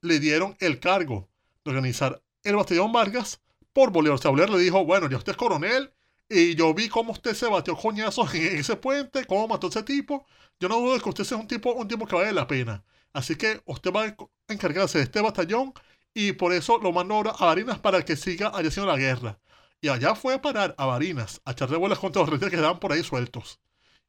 le 0.05 0.19
dieron 0.19 0.55
el 0.59 0.79
cargo 0.79 1.29
de 1.63 1.71
organizar 1.71 2.21
el 2.43 2.55
batallón 2.55 2.91
Vargas 2.91 3.41
por 3.73 3.91
Bolívar. 3.91 4.19
Bolívar 4.23 4.49
le 4.49 4.59
dijo, 4.59 4.85
bueno, 4.85 5.09
ya 5.09 5.17
usted 5.17 5.33
es 5.33 5.37
coronel 5.37 5.91
y 6.29 6.55
yo 6.55 6.73
vi 6.73 6.89
cómo 6.89 7.11
usted 7.11 7.33
se 7.33 7.47
batió 7.47 7.75
coñazos 7.75 8.33
en 8.35 8.57
ese 8.57 8.75
puente, 8.75 9.25
cómo 9.25 9.47
mató 9.47 9.67
a 9.67 9.69
ese 9.69 9.83
tipo. 9.83 10.25
Yo 10.59 10.69
no 10.69 10.79
dudo 10.79 10.93
de 10.93 11.01
que 11.01 11.09
usted 11.09 11.23
sea 11.23 11.37
un 11.37 11.47
tipo, 11.47 11.73
un 11.73 11.87
tipo 11.87 12.05
que 12.05 12.15
vale 12.15 12.31
la 12.31 12.47
pena. 12.47 12.83
Así 13.13 13.35
que 13.35 13.61
usted 13.65 13.91
va 13.91 14.03
a 14.03 14.15
encargarse 14.47 14.99
de 14.99 15.05
este 15.05 15.21
batallón 15.21 15.73
y 16.13 16.33
por 16.33 16.53
eso 16.53 16.77
lo 16.77 16.91
mandó 16.91 17.15
ahora 17.15 17.31
a 17.31 17.45
Barinas 17.45 17.79
para 17.79 18.03
que 18.03 18.15
siga 18.15 18.49
haciendo 18.49 18.91
la 18.91 18.97
guerra. 18.97 19.39
Y 19.81 19.89
allá 19.89 20.15
fue 20.15 20.33
a 20.33 20.41
parar 20.41 20.75
a 20.77 20.85
Barinas, 20.85 21.41
a 21.45 21.51
echarle 21.51 21.77
bolas 21.77 21.99
contra 21.99 22.21
los 22.21 22.29
reyes 22.29 22.49
que 22.49 22.55
estaban 22.55 22.79
por 22.79 22.93
ahí 22.93 23.03
sueltos. 23.03 23.59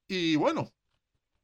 Y 0.09 0.37
bueno, 0.37 0.73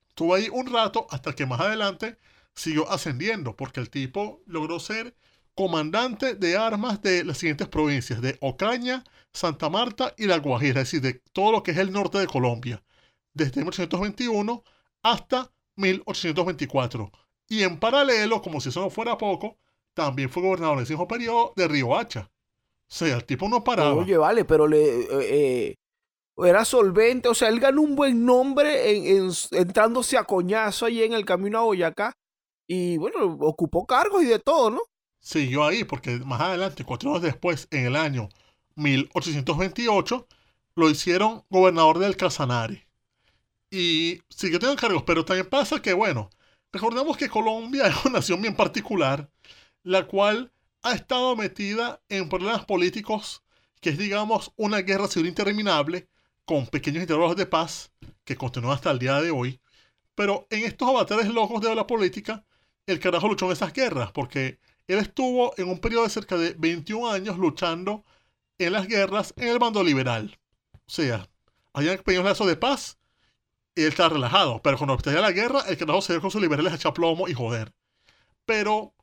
estuvo 0.08 0.34
ahí 0.34 0.48
un 0.50 0.72
rato 0.72 1.06
hasta 1.10 1.34
que 1.34 1.46
más 1.46 1.60
adelante 1.60 2.18
siguió 2.54 2.90
ascendiendo, 2.90 3.56
porque 3.56 3.80
el 3.80 3.90
tipo 3.90 4.42
logró 4.46 4.78
ser 4.80 5.14
comandante 5.54 6.34
de 6.34 6.56
armas 6.56 7.02
de 7.02 7.24
las 7.24 7.38
siguientes 7.38 7.68
provincias, 7.68 8.20
de 8.20 8.38
Ocaña, 8.40 9.04
Santa 9.32 9.68
Marta 9.68 10.14
y 10.16 10.26
La 10.26 10.38
Guajira, 10.38 10.80
es 10.80 10.90
decir, 10.90 11.00
de 11.00 11.22
todo 11.32 11.52
lo 11.52 11.62
que 11.62 11.72
es 11.72 11.78
el 11.78 11.92
norte 11.92 12.18
de 12.18 12.26
Colombia, 12.26 12.82
desde 13.34 13.60
1821 13.60 14.62
hasta 15.02 15.50
1824. 15.76 17.10
Y 17.48 17.62
en 17.62 17.78
paralelo, 17.78 18.40
como 18.40 18.60
si 18.60 18.70
eso 18.70 18.80
no 18.80 18.90
fuera 18.90 19.18
poco, 19.18 19.58
también 19.94 20.30
fue 20.30 20.42
gobernador 20.42 20.78
en 20.78 20.84
ese 20.84 20.94
mismo 20.94 21.08
periodo 21.08 21.52
de 21.56 21.68
Río 21.68 21.96
Hacha. 21.96 22.30
O 22.30 22.94
sea, 22.94 23.16
el 23.16 23.24
tipo 23.24 23.48
no 23.48 23.64
paraba. 23.64 23.94
Oye, 23.94 24.16
vale, 24.16 24.44
pero 24.44 24.66
le 24.66 25.00
eh, 25.00 25.06
eh, 25.10 25.74
era 26.38 26.64
solvente, 26.64 27.28
o 27.28 27.34
sea, 27.34 27.48
él 27.48 27.60
ganó 27.60 27.82
un 27.82 27.94
buen 27.94 28.24
nombre 28.24 28.90
en, 28.90 29.30
entrándose 29.50 30.16
a 30.16 30.24
coñazo 30.24 30.86
ahí 30.86 31.02
en 31.02 31.12
el 31.12 31.24
camino 31.24 31.58
a 31.58 31.62
Boyacá. 31.62 32.14
Y 32.72 32.96
bueno, 32.96 33.36
ocupó 33.40 33.86
cargos 33.86 34.22
y 34.22 34.26
de 34.26 34.38
todo, 34.38 34.70
¿no? 34.70 34.80
Siguió 35.20 35.64
ahí, 35.64 35.84
porque 35.84 36.18
más 36.20 36.40
adelante, 36.40 36.84
cuatro 36.84 37.10
años 37.10 37.22
después, 37.22 37.68
en 37.70 37.86
el 37.86 37.96
año 37.96 38.28
1828, 38.76 40.26
lo 40.76 40.90
hicieron 40.90 41.44
gobernador 41.50 41.98
del 41.98 42.16
Casanare. 42.16 42.86
Y 43.70 44.20
siguió 44.28 44.58
teniendo 44.58 44.80
cargos, 44.80 45.02
pero 45.04 45.24
también 45.24 45.48
pasa 45.48 45.82
que, 45.82 45.92
bueno, 45.92 46.30
Recordemos 46.72 47.18
que 47.18 47.28
Colombia 47.28 47.86
es 47.86 48.04
una 48.04 48.18
nación 48.18 48.40
bien 48.40 48.56
particular, 48.56 49.30
la 49.82 50.06
cual 50.06 50.52
ha 50.82 50.94
estado 50.94 51.36
metida 51.36 52.00
en 52.08 52.28
problemas 52.28 52.64
políticos 52.64 53.42
que 53.80 53.90
es, 53.90 53.98
digamos, 53.98 54.52
una 54.56 54.78
guerra 54.78 55.08
civil 55.08 55.28
interminable 55.28 56.08
con 56.44 56.66
pequeños 56.66 57.02
intervalos 57.02 57.36
de 57.36 57.46
paz 57.46 57.92
que 58.24 58.36
continúan 58.36 58.74
hasta 58.74 58.92
el 58.92 59.00
día 59.00 59.20
de 59.20 59.32
hoy. 59.32 59.60
Pero 60.14 60.46
en 60.50 60.64
estos 60.64 60.88
avatares 60.88 61.28
locos 61.28 61.60
de 61.60 61.74
la 61.74 61.86
política, 61.86 62.44
el 62.86 63.00
carajo 63.00 63.28
luchó 63.28 63.46
en 63.46 63.52
esas 63.52 63.72
guerras, 63.72 64.12
porque 64.12 64.58
él 64.88 64.98
estuvo 64.98 65.54
en 65.56 65.68
un 65.68 65.78
periodo 65.78 66.04
de 66.04 66.10
cerca 66.10 66.36
de 66.36 66.54
21 66.58 67.10
años 67.10 67.38
luchando 67.38 68.04
en 68.58 68.72
las 68.72 68.86
guerras 68.86 69.32
en 69.36 69.48
el 69.48 69.58
bando 69.58 69.82
liberal. 69.82 70.38
O 70.86 70.90
sea, 70.90 71.28
había 71.72 71.96
pequeños 71.96 72.24
lazos 72.24 72.46
de 72.46 72.56
paz 72.56 72.98
y 73.74 73.82
él 73.82 73.88
estaba 73.88 74.10
relajado. 74.10 74.60
Pero 74.62 74.76
cuando 74.78 74.94
estalló 74.94 75.20
la 75.20 75.32
guerra, 75.32 75.60
el 75.68 75.76
carajo 75.76 76.02
se 76.02 76.12
dio 76.12 76.20
con 76.20 76.30
sus 76.30 76.42
liberales 76.42 76.72
a 76.72 76.76
echar 76.76 76.92
plomo 76.92 77.28
y 77.28 77.34
joder. 77.34 77.72
Pero 78.44 78.94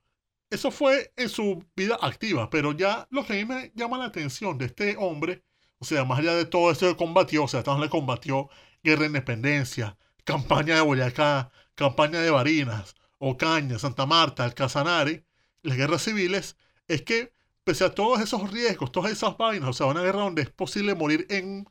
eso 0.49 0.71
fue 0.71 1.11
en 1.15 1.29
su 1.29 1.63
vida 1.75 1.97
activa. 2.01 2.49
Pero 2.49 2.73
ya 2.73 3.07
lo 3.09 3.25
que 3.25 3.33
a 3.33 3.35
mí 3.37 3.45
me 3.45 3.71
llama 3.75 3.97
la 3.97 4.05
atención 4.05 4.57
de 4.57 4.65
este 4.65 4.95
hombre, 4.97 5.43
o 5.79 5.85
sea, 5.85 6.03
más 6.05 6.19
allá 6.19 6.35
de 6.35 6.45
todo 6.45 6.71
esto 6.71 6.87
que 6.87 6.97
combatió, 6.97 7.45
o 7.45 7.47
sea, 7.47 7.63
también 7.63 7.85
le 7.85 7.89
combatió 7.89 8.49
guerra 8.83 9.01
de 9.01 9.07
independencia, 9.07 9.97
campaña 10.23 10.75
de 10.75 10.81
Boyacá, 10.81 11.51
campaña 11.75 12.19
de 12.19 12.29
Barinas, 12.31 12.95
Ocaña, 13.19 13.77
Santa 13.79 14.05
Marta, 14.05 14.45
el 14.45 14.53
Casanare, 14.53 15.25
las 15.61 15.77
guerras 15.77 16.03
civiles, 16.03 16.55
es 16.87 17.03
que 17.03 17.33
pese 17.63 17.85
a 17.85 17.93
todos 17.93 18.19
esos 18.21 18.51
riesgos, 18.51 18.91
todas 18.91 19.11
esas 19.11 19.37
vainas, 19.37 19.69
o 19.69 19.73
sea, 19.73 19.85
una 19.87 20.01
guerra 20.01 20.21
donde 20.21 20.41
es 20.41 20.49
posible 20.49 20.95
morir 20.95 21.27
en 21.29 21.69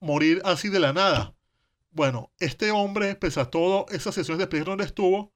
morir 0.00 0.42
así 0.44 0.68
de 0.68 0.80
la 0.80 0.92
nada, 0.92 1.34
bueno, 1.94 2.32
este 2.40 2.72
hombre, 2.72 3.14
pese 3.14 3.40
a 3.40 3.44
todas 3.44 3.94
esas 3.94 4.16
sesiones 4.16 4.40
de 4.40 4.48
peligro 4.48 4.72
donde 4.72 4.84
estuvo, 4.84 5.32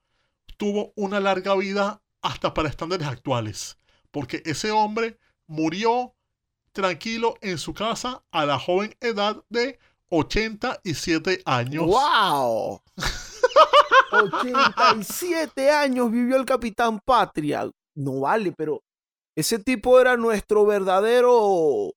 tuvo 0.57 0.93
una 0.97 1.21
larga 1.21 1.55
vida 1.55 2.03
hasta 2.21 2.53
para 2.53 2.69
estándares 2.69 3.07
actuales. 3.07 3.79
Porque 4.11 4.43
ese 4.45 4.73
hombre 4.73 5.19
murió 5.47 6.17
tranquilo 6.73 7.37
en 7.43 7.59
su 7.59 7.75
casa 7.75 8.25
a 8.33 8.45
la 8.45 8.59
joven 8.59 8.97
edad 9.01 9.45
de 9.49 9.79
87 10.09 11.43
años. 11.45 11.87
¡Wow! 11.87 12.83
87 14.13 15.71
años 15.71 16.11
vivió 16.11 16.37
el 16.37 16.45
Capitán 16.45 17.01
Patria. 17.05 17.71
No 17.95 18.21
vale, 18.21 18.53
pero 18.57 18.83
ese 19.37 19.59
tipo 19.59 20.01
era 20.01 20.17
nuestro 20.17 20.65
verdadero 20.67 21.93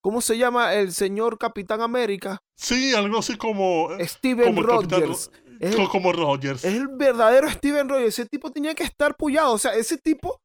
¿Cómo 0.00 0.20
se 0.20 0.38
llama 0.38 0.74
el 0.74 0.92
señor 0.92 1.38
Capitán 1.38 1.80
América? 1.80 2.38
Sí, 2.56 2.94
algo 2.94 3.18
así 3.18 3.36
como. 3.36 3.92
Eh, 3.92 4.06
Steven 4.06 4.56
Rogers. 4.56 5.30
Es 5.60 5.74
como 5.88 6.12
Rogers. 6.12 6.64
Es 6.64 6.74
el 6.74 6.88
verdadero 6.88 7.50
Steven 7.50 7.88
Rogers. 7.88 8.18
Ese 8.18 8.26
tipo 8.26 8.52
tenía 8.52 8.74
que 8.74 8.84
estar 8.84 9.16
pullado. 9.16 9.52
O 9.52 9.58
sea, 9.58 9.74
ese 9.74 9.98
tipo 9.98 10.40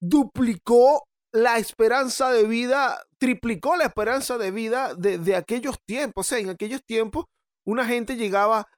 duplicó 0.00 1.04
la 1.32 1.58
esperanza 1.58 2.30
de 2.30 2.44
vida, 2.44 3.02
triplicó 3.18 3.76
la 3.76 3.84
esperanza 3.84 4.36
de 4.36 4.50
vida 4.50 4.94
de, 4.94 5.16
de 5.16 5.36
aquellos 5.36 5.78
tiempos. 5.86 6.26
O 6.26 6.28
sea, 6.28 6.38
en 6.38 6.50
aquellos 6.50 6.84
tiempos, 6.84 7.24
una 7.66 7.86
gente 7.86 8.16
llegaba 8.16 8.68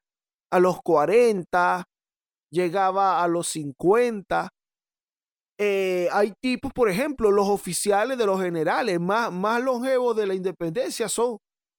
a 0.55 0.61
los 0.61 0.81
40, 0.83 1.85
llegaba 2.53 3.25
a 3.25 3.27
los 3.27 3.49
50, 3.49 4.49
eh, 5.59 6.09
hay 6.13 6.33
tipos, 6.41 6.73
por 6.73 6.89
ejemplo, 6.89 7.33
los 7.33 7.49
oficiales 7.49 8.17
de 8.17 8.27
los 8.27 8.41
generales 8.41 9.01
más, 9.01 9.33
más 9.33 9.61
longevos 9.61 10.17
de 10.17 10.29
la 10.29 10.35
independencia 10.35 11.09
son, 11.09 11.39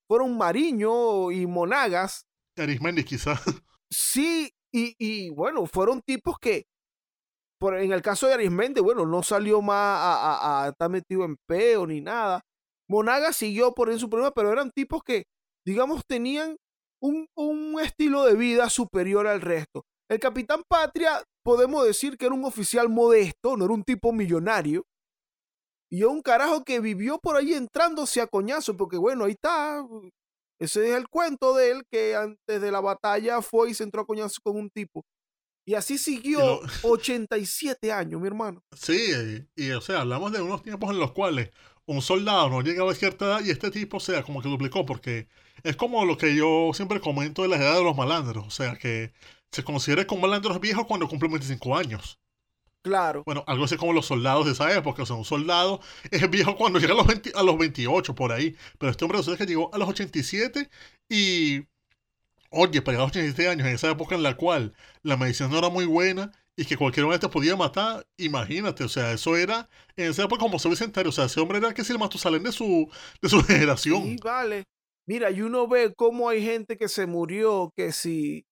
fueron 0.09 0.38
Mariño 0.38 1.31
y 1.31 1.47
Monagas. 1.47 2.25
Arismendi 2.57 3.03
quizás. 3.05 3.41
Sí, 3.89 4.49
y, 4.73 5.29
bueno, 5.29 5.65
fueron 5.67 6.01
tipos 6.01 6.38
que, 6.38 6.65
por, 7.57 7.77
en 7.77 7.93
el 7.93 8.01
caso 8.01 8.27
de 8.27 8.33
Arismendi, 8.33 8.81
bueno, 8.81 9.05
no 9.05 9.23
salió 9.23 9.61
más 9.61 9.99
a, 10.01 10.67
estar 10.69 10.89
metido 10.89 11.23
en 11.23 11.38
peo 11.47 11.88
ni 11.88 12.01
nada. 12.01 12.41
Monagas 12.89 13.38
siguió 13.38 13.73
por 13.73 13.89
en 13.89 13.99
su 13.99 14.09
problema, 14.09 14.31
pero 14.31 14.51
eran 14.51 14.71
tipos 14.71 15.01
que, 15.01 15.23
digamos, 15.65 16.01
tenían 16.05 16.57
un, 17.05 17.27
un 17.35 17.79
estilo 17.79 18.23
de 18.25 18.35
vida 18.35 18.69
superior 18.69 19.27
al 19.27 19.41
resto. 19.41 19.85
El 20.09 20.19
capitán 20.19 20.63
Patria 20.67 21.23
podemos 21.43 21.85
decir 21.85 22.17
que 22.17 22.25
era 22.25 22.35
un 22.35 22.45
oficial 22.45 22.89
modesto, 22.89 23.57
no 23.57 23.65
era 23.65 23.73
un 23.73 23.83
tipo 23.83 24.11
millonario. 24.11 24.85
Y 25.91 26.03
un 26.03 26.21
carajo 26.21 26.63
que 26.63 26.79
vivió 26.79 27.19
por 27.19 27.37
ahí 27.37 27.53
entrándose 27.53 28.19
a 28.19 28.27
coñazo, 28.27 28.75
porque 28.75 28.97
bueno, 28.97 29.25
ahí 29.25 29.31
está. 29.31 29.85
Ese 30.59 30.89
es 30.89 30.95
el 30.95 31.07
cuento 31.07 31.55
de 31.55 31.71
él, 31.71 31.83
que 31.91 32.15
antes 32.15 32.61
de 32.61 32.71
la 32.71 32.81
batalla 32.81 33.41
fue 33.41 33.69
y 33.69 33.73
se 33.73 33.83
entró 33.83 34.01
a 34.01 34.05
coñazo 34.05 34.39
con 34.43 34.57
un 34.57 34.69
tipo. 34.69 35.05
Y 35.67 35.73
así 35.73 35.97
siguió 35.97 36.61
87 36.83 37.91
años, 37.91 38.21
mi 38.21 38.27
hermano. 38.27 38.61
Sí, 38.75 39.11
y, 39.55 39.71
o 39.71 39.81
sea, 39.81 40.01
hablamos 40.01 40.31
de 40.31 40.41
unos 40.41 40.63
tiempos 40.63 40.91
en 40.91 40.99
los 40.99 41.11
cuales 41.11 41.49
un 41.85 42.01
soldado 42.01 42.49
no 42.49 42.61
llegaba 42.61 42.91
a 42.91 42.95
cierta 42.95 43.25
edad 43.25 43.41
y 43.43 43.51
este 43.51 43.71
tipo, 43.71 43.97
o 43.97 43.99
sea, 43.99 44.23
como 44.23 44.41
que 44.41 44.49
duplicó, 44.49 44.85
porque 44.85 45.27
es 45.65 45.75
como 45.75 46.06
lo 46.06 46.17
que 46.17 46.36
yo 46.36 46.71
siempre 46.73 46.99
comento 47.01 47.41
de 47.41 47.47
la 47.47 47.58
edad 47.58 47.75
de 47.75 47.84
los 47.84 47.97
malandros, 47.97 48.45
o 48.45 48.51
sea, 48.51 48.75
que 48.75 49.12
se 49.51 49.63
considera 49.63 50.06
como 50.06 50.21
malandros 50.21 50.60
viejos 50.60 50.86
cuando 50.86 51.08
cumple 51.08 51.28
25 51.28 51.75
años. 51.75 52.19
Claro. 52.84 53.23
Bueno, 53.25 53.43
algo 53.47 53.65
así 53.65 53.78
como 53.78 53.93
los 53.93 54.06
soldados 54.06 54.45
de 54.45 54.51
esa 54.51 54.71
época. 54.75 55.01
O 55.01 55.06
sea, 55.08 55.15
un 55.15 55.25
soldado 55.25 55.82
es 56.12 56.30
viejo 56.30 56.56
cuando 56.56 56.78
llega 56.78 56.93
a 56.93 56.97
los, 56.97 57.08
20 57.08 57.32
a 57.34 57.41
los 57.41 57.58
28 57.58 58.13
por 58.13 58.32
ahí. 58.32 58.56
Pero 58.78 58.91
este 58.91 59.04
hombre 59.04 59.17
resulta 59.17 59.39
que 59.43 59.49
llegó 59.49 59.73
a 59.73 59.80
los 59.80 59.89
87 59.89 60.69
y... 61.10 61.63
Oye, 62.51 62.82
para 62.84 62.97
llegar 62.97 63.06
a 63.06 63.08
los 63.08 63.12
87 63.12 63.49
años, 63.49 63.67
en 63.67 63.73
esa 63.73 63.89
época 63.89 64.13
en 64.13 64.21
la 64.21 64.38
cual 64.38 64.75
la 65.01 65.17
medicina 65.17 65.49
no 65.49 65.58
era 65.58 65.69
muy 65.69 65.86
buena 65.86 66.32
y 66.56 66.65
que 66.65 66.78
cualquier 66.78 67.06
hombre 67.06 67.17
te 67.17 67.28
podía 67.28 67.56
matar, 67.56 68.06
imagínate, 68.17 68.84
o 68.84 68.89
sea, 68.89 69.12
eso 69.12 69.36
era 69.36 69.67
en 69.97 70.12
esa 70.12 70.23
época 70.23 70.39
como 70.39 70.60
se 70.60 70.69
Bicentenario, 70.69 71.10
o 71.10 71.12
sea, 71.12 71.25
ese 71.25 71.41
hombre 71.41 71.58
era 71.58 71.73
que 71.73 71.84
si 71.84 71.91
el 71.91 71.99
Matusalén 71.99 72.43
de 72.43 72.51
su, 72.54 72.89
de 73.21 73.30
su 73.30 73.43
generación. 73.43 74.04
Sí, 74.04 74.17
vale. 74.23 74.63
Mira, 75.07 75.29
y 75.31 75.41
uno 75.41 75.67
ve 75.67 75.93
cómo 75.95 76.29
hay 76.29 76.43
gente 76.43 76.77
que 76.77 76.87
se 76.87 77.05
murió, 77.05 77.71
que 77.75 77.91
si, 77.91 78.45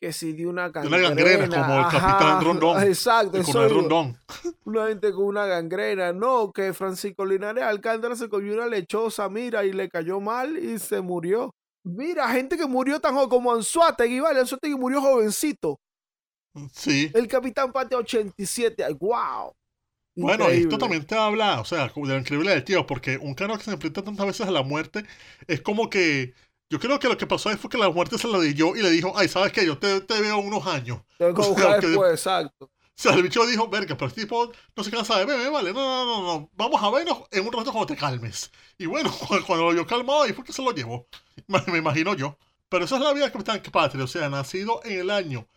que 0.00 0.12
si 0.12 0.32
de 0.34 0.46
una 0.46 0.68
De 0.68 0.72
gangrena. 0.72 0.96
una 0.98 1.08
gangrena, 1.08 1.48
como 1.48 1.74
el 1.74 1.84
ajá, 1.84 1.98
capitán 2.00 2.44
Rondón. 2.44 2.82
Exacto, 2.82 3.38
el. 3.38 3.70
Rondón. 3.70 4.18
Una 4.64 4.88
gente 4.88 5.12
con 5.12 5.24
una 5.24 5.46
gangrena, 5.46 6.12
no, 6.12 6.52
que 6.52 6.72
Francisco 6.74 7.24
Linares 7.24 7.64
Alcántara 7.64 8.16
se 8.16 8.28
comió 8.28 8.52
una 8.54 8.66
lechosa, 8.66 9.28
mira, 9.28 9.64
y 9.64 9.72
le 9.72 9.88
cayó 9.88 10.20
mal 10.20 10.58
y 10.58 10.78
se 10.78 11.00
murió. 11.00 11.54
Mira, 11.86 12.28
gente 12.28 12.56
que 12.56 12.66
murió 12.66 13.00
tan 13.00 13.14
joven 13.14 13.28
como 13.28 13.52
Anzuategui, 13.52 14.20
vale, 14.20 14.40
Anzuategui 14.40 14.74
murió 14.74 15.00
jovencito. 15.00 15.78
Sí. 16.72 17.10
El 17.14 17.26
capitán 17.26 17.72
Pate 17.72 17.96
87, 17.96 18.84
ay, 18.84 18.94
wow. 18.94 19.52
Bueno, 20.16 20.44
Increíble. 20.44 20.62
esto 20.62 20.78
también 20.78 21.04
te 21.06 21.16
habla, 21.16 21.60
o 21.60 21.64
sea, 21.64 21.88
como 21.90 22.06
de 22.06 22.14
lo 22.14 22.20
increíble 22.20 22.50
del 22.52 22.64
tío, 22.64 22.86
porque 22.86 23.18
un 23.18 23.34
cano 23.34 23.56
que 23.58 23.64
se 23.64 23.72
enfrenta 23.72 24.02
tantas 24.02 24.26
veces 24.26 24.46
a 24.46 24.50
la 24.50 24.62
muerte 24.62 25.04
es 25.46 25.60
como 25.60 25.90
que. 25.90 26.34
Yo 26.70 26.80
creo 26.80 26.98
que 26.98 27.08
lo 27.08 27.16
que 27.18 27.26
pasó 27.26 27.50
ahí 27.50 27.56
fue 27.56 27.68
que 27.70 27.78
la 27.78 27.90
muerte 27.90 28.16
se 28.18 28.26
la 28.26 28.40
dio 28.40 28.74
y 28.74 28.82
le 28.82 28.90
dijo, 28.90 29.12
ay, 29.16 29.28
¿sabes 29.28 29.52
qué? 29.52 29.66
Yo 29.66 29.78
te, 29.78 30.00
te 30.00 30.20
veo 30.20 30.38
unos 30.38 30.66
años. 30.66 31.02
Tengo 31.18 31.34
que 31.34 31.40
o 31.42 31.54
sea, 31.54 31.78
que- 31.78 31.86
después, 31.88 32.12
exacto. 32.12 32.70
O 32.96 33.02
sea, 33.02 33.14
el 33.14 33.22
bicho 33.24 33.44
dijo, 33.46 33.68
verga, 33.68 33.96
pero 33.96 34.06
este 34.08 34.22
tipo 34.22 34.52
no 34.76 34.84
se 34.84 34.90
cansa 34.90 35.18
de 35.18 35.24
beber, 35.26 35.50
vale. 35.50 35.72
No, 35.72 35.80
no, 36.04 36.22
no, 36.22 36.22
no. 36.22 36.50
Vamos 36.54 36.80
a 36.82 36.90
vernos 36.90 37.24
en 37.32 37.44
un 37.44 37.52
rato 37.52 37.72
cuando 37.72 37.86
te 37.86 37.96
calmes. 37.96 38.50
Y 38.78 38.86
bueno, 38.86 39.12
cuando, 39.46 39.64
lo 39.64 39.72
vio 39.72 39.86
calmado, 39.86 40.22
ahí 40.22 40.32
fue 40.32 40.44
que 40.44 40.52
se 40.52 40.62
lo 40.62 40.72
llevó. 40.72 41.06
Me, 41.48 41.60
me 41.66 41.78
imagino 41.78 42.14
yo. 42.14 42.38
Pero 42.68 42.84
esa 42.84 42.96
es 42.96 43.02
la 43.02 43.12
vida 43.12 43.24
del 43.24 43.32
Capitán 43.32 43.60
Patria. 43.72 44.04
O 44.04 44.06
sea, 44.06 44.28
nacido 44.28 44.80
en 44.84 45.00
el 45.00 45.10
año 45.10 45.48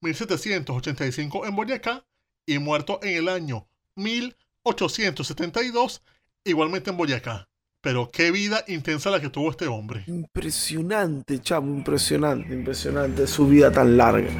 1785 0.00 1.46
en 1.46 1.56
Boyacá 1.56 2.06
y 2.46 2.58
muerto 2.58 3.00
en 3.02 3.16
el 3.16 3.28
año 3.28 3.68
1872, 3.96 6.02
igualmente 6.44 6.90
en 6.90 6.96
Boyacá. 6.96 7.48
Pero 7.80 8.10
qué 8.10 8.30
vida 8.30 8.64
intensa 8.68 9.10
la 9.10 9.20
que 9.20 9.30
tuvo 9.30 9.50
este 9.50 9.66
hombre. 9.66 10.04
Impresionante, 10.06 11.40
chamo, 11.40 11.74
impresionante, 11.74 12.52
impresionante 12.52 13.26
su 13.26 13.46
vida 13.46 13.70
tan 13.70 13.96
larga. 13.96 14.30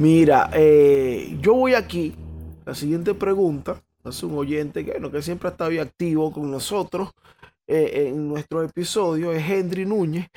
Mira, 0.00 0.50
eh, 0.52 1.36
yo 1.40 1.54
voy 1.54 1.74
aquí. 1.74 2.14
La 2.66 2.74
siguiente 2.74 3.14
pregunta 3.14 3.82
hace 4.02 4.26
un 4.26 4.36
oyente 4.36 4.84
que, 4.84 4.92
bueno, 4.92 5.10
que 5.10 5.22
siempre 5.22 5.48
ha 5.48 5.52
estado 5.52 5.80
activo 5.80 6.32
con 6.32 6.50
nosotros 6.50 7.10
eh, 7.66 8.08
en 8.08 8.28
nuestro 8.28 8.62
episodio, 8.62 9.32
es 9.32 9.48
Henry 9.48 9.86
Núñez. 9.86 10.28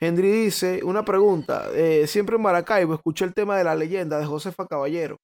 Henry 0.00 0.44
dice, 0.44 0.80
una 0.82 1.04
pregunta, 1.04 1.68
eh, 1.74 2.06
siempre 2.06 2.36
en 2.36 2.42
Maracaibo 2.42 2.94
escuché 2.94 3.24
el 3.24 3.34
tema 3.34 3.56
de 3.56 3.64
la 3.64 3.74
leyenda 3.74 4.18
de 4.18 4.26
Josefa 4.26 4.66
Caballero. 4.66 5.18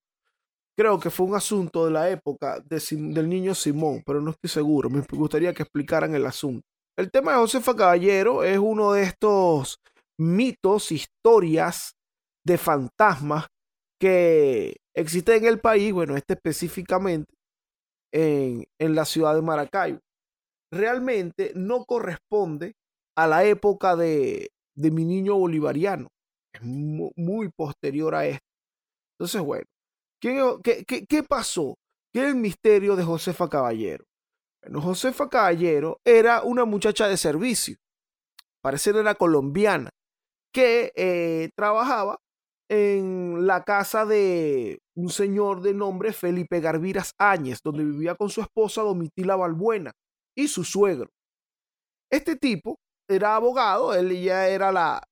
Creo 0.78 1.00
que 1.00 1.10
fue 1.10 1.26
un 1.26 1.34
asunto 1.34 1.86
de 1.86 1.90
la 1.90 2.08
época 2.08 2.60
del 2.60 3.28
niño 3.28 3.52
Simón, 3.54 4.02
pero 4.06 4.20
no 4.20 4.30
estoy 4.30 4.48
seguro. 4.48 4.88
Me 4.88 5.00
gustaría 5.10 5.52
que 5.52 5.64
explicaran 5.64 6.14
el 6.14 6.24
asunto. 6.24 6.62
El 6.96 7.10
tema 7.10 7.32
de 7.32 7.38
Josefa 7.38 7.74
Caballero 7.74 8.44
es 8.44 8.58
uno 8.58 8.92
de 8.92 9.02
estos 9.02 9.78
mitos, 10.20 10.92
historias 10.92 11.94
de 12.46 12.58
fantasmas 12.58 13.46
que 14.00 14.76
existen 14.96 15.38
en 15.38 15.46
el 15.46 15.60
país, 15.60 15.92
bueno, 15.92 16.16
este 16.16 16.34
específicamente 16.34 17.32
en, 18.12 18.64
en 18.80 18.94
la 18.94 19.04
ciudad 19.04 19.34
de 19.34 19.42
Maracaibo. 19.42 19.98
Realmente 20.72 21.52
no 21.56 21.84
corresponde 21.84 22.74
a 23.16 23.26
la 23.26 23.44
época 23.44 23.96
de, 23.96 24.50
de 24.76 24.90
mi 24.92 25.04
niño 25.04 25.36
bolivariano. 25.36 26.08
Es 26.54 26.62
mu- 26.62 27.12
muy 27.16 27.50
posterior 27.56 28.14
a 28.14 28.26
esto. 28.26 28.46
Entonces, 29.18 29.42
bueno, 29.42 29.64
¿qué, 30.20 31.22
pasó? 31.28 31.76
¿Qué 32.12 32.20
es 32.20 32.28
el 32.28 32.36
misterio 32.36 32.96
de 32.96 33.04
Josefa 33.04 33.48
Caballero? 33.48 34.04
Bueno, 34.62 34.80
Josefa 34.80 35.28
Caballero 35.28 36.00
era 36.04 36.42
una 36.42 36.64
muchacha 36.64 37.08
de 37.08 37.16
servicio, 37.16 37.76
parecer 38.62 38.96
era 38.96 39.14
colombiana, 39.14 39.90
que 40.52 40.92
eh, 40.96 41.50
trabajaba 41.56 42.18
en 42.70 43.46
la 43.46 43.64
casa 43.64 44.04
de 44.04 44.80
un 44.96 45.10
señor 45.10 45.62
de 45.62 45.74
nombre 45.74 46.12
Felipe 46.12 46.60
Garviras 46.60 47.12
Áñez, 47.18 47.60
donde 47.62 47.84
vivía 47.84 48.14
con 48.14 48.28
su 48.28 48.40
esposa 48.40 48.82
Domitila 48.82 49.36
Balbuena 49.36 49.92
y 50.36 50.48
su 50.48 50.64
suegro. 50.64 51.08
Este 52.10 52.36
tipo 52.36 52.78
era 53.08 53.36
abogado, 53.36 53.94
él 53.94 54.20
ya 54.22 54.48
era 54.48 54.72
la, 54.72 55.02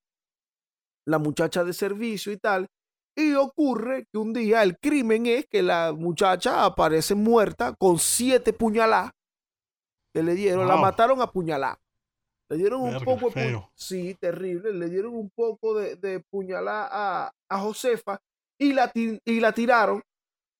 la 1.07 1.19
muchacha 1.19 1.64
de 1.64 1.73
servicio 1.73 2.33
y 2.33 2.37
tal, 2.37 2.66
y 3.16 3.35
ocurre 3.35 4.07
que 4.12 4.18
un 4.18 4.33
día 4.33 4.62
el 4.62 4.79
crimen 4.79 5.26
es 5.26 5.46
que 5.46 5.62
la 5.62 5.92
muchacha 5.96 6.64
aparece 6.64 7.14
muerta 7.14 7.74
con 7.79 7.98
siete 7.98 8.52
puñaladas 8.52 9.12
que 10.14 10.22
le 10.22 10.35
dieron, 10.35 10.66
la 10.68 10.74
mataron 10.83 11.20
a 11.20 11.31
puñalada. 11.31 11.79
Le 12.48 12.59
dieron 12.59 12.81
un 12.83 12.90
Verga, 12.92 13.05
poco 13.05 13.31
de 13.31 13.35
pu- 13.55 13.70
sí, 13.74 14.14
terrible, 14.20 14.72
le 14.72 14.88
dieron 14.88 15.14
un 15.14 15.31
poco 15.31 15.74
de, 15.74 15.96
de 15.96 16.20
puñalada 16.20 16.88
a, 16.90 17.33
a 17.48 17.59
Josefa 17.59 18.20
y 18.59 18.72
la, 18.72 18.90
y 18.94 19.40
la 19.40 19.52
tiraron 19.52 20.02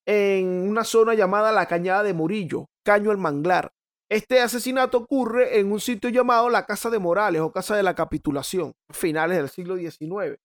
en 0.07 0.69
una 0.69 0.85
zona 0.85 1.15
llamada 1.15 1.53
la 1.53 1.67
Cañada 1.67 2.03
de 2.03 2.15
Murillo, 2.15 2.67
Caño 2.85 3.13
el 3.13 3.19
Manglar. 3.19 3.73
Este 4.09 4.41
asesinato 4.41 4.99
ocurre 4.99 5.59
en 5.59 5.73
un 5.73 5.81
sitio 5.81 6.11
llamado 6.11 6.49
la 6.49 6.65
Casa 6.65 6.91
de 6.91 6.99
Morales 6.99 7.41
o 7.41 7.51
Casa 7.53 7.77
de 7.77 7.83
la 7.83 7.95
Capitulación, 7.95 8.73
finales 8.91 9.37
del 9.39 9.49
siglo 9.49 9.77
XIX. 9.77 10.39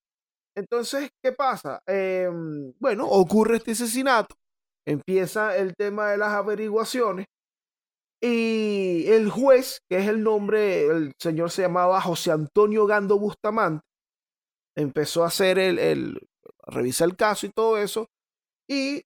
Entonces, 0.55 1.09
¿qué 1.23 1.31
pasa? 1.31 1.81
Em, 1.87 2.73
bueno, 2.79 3.07
ocurre 3.07 3.57
este 3.57 3.71
asesinato, 3.71 4.35
empieza 4.85 5.55
el 5.57 5.75
tema 5.75 6.11
de 6.11 6.17
las 6.17 6.29
averiguaciones 6.33 7.27
y 8.21 9.05
el 9.07 9.29
juez, 9.29 9.79
que 9.89 9.97
es 9.99 10.07
el 10.07 10.23
nombre, 10.23 10.85
el 10.87 11.13
señor 11.19 11.51
se 11.51 11.63
llamaba 11.63 12.01
José 12.01 12.31
Antonio 12.31 12.85
Gando 12.85 13.17
Bustamante, 13.17 13.83
empezó 14.77 15.23
a 15.23 15.27
hacer 15.27 15.59
el, 15.59 15.79
el 15.79 16.19
revisar 16.67 17.09
el 17.09 17.15
caso 17.15 17.45
y 17.47 17.51
todo 17.51 17.77
eso 17.77 18.07
y 18.69 19.01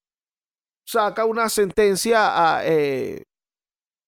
saca 0.87 1.25
una 1.25 1.49
sentencia 1.49 2.57
a, 2.57 2.67
eh, 2.67 3.23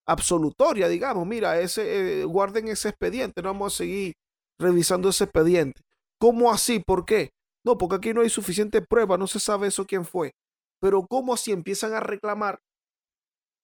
absolutoria, 0.08 0.88
digamos, 0.88 1.28
mira, 1.28 1.60
ese, 1.60 2.22
eh, 2.22 2.26
guarden 2.26 2.68
ese 2.70 2.90
expediente, 2.90 3.42
no 3.42 3.50
vamos 3.50 3.74
a 3.76 3.78
seguir 3.78 4.14
revisando 4.60 5.10
ese 5.10 5.26
expediente. 5.26 5.82
¿Cómo 6.20 6.52
así? 6.52 6.80
¿Por 6.80 7.06
qué? 7.06 7.32
No, 7.66 7.78
porque 7.78 7.96
aquí 7.96 8.14
no 8.14 8.22
hay 8.22 8.30
suficiente 8.30 8.82
prueba, 8.82 9.18
no 9.18 9.28
se 9.28 9.40
sabe 9.40 9.68
eso 9.68 9.86
quién 9.86 10.06
fue. 10.06 10.34
Pero 10.80 11.06
¿cómo 11.08 11.34
así 11.34 11.52
empiezan 11.52 11.94
a 11.94 12.00
reclamar? 12.00 12.60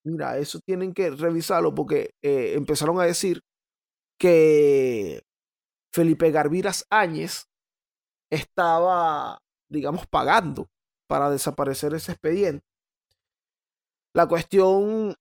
Mira, 0.06 0.38
eso 0.38 0.60
tienen 0.66 0.94
que 0.94 1.12
revisarlo 1.12 1.74
porque 1.74 2.12
eh, 2.22 2.54
empezaron 2.56 3.00
a 3.00 3.06
decir 3.06 3.42
que 4.20 5.22
Felipe 5.94 6.32
Garviras 6.32 6.86
Áñez 6.90 7.46
estaba, 8.32 9.38
digamos, 9.70 10.06
pagando 10.08 10.68
para 11.08 11.30
desaparecer 11.30 11.94
ese 11.94 12.14
expediente. 12.14 12.66
La 14.14 14.28
cuestión 14.28 15.16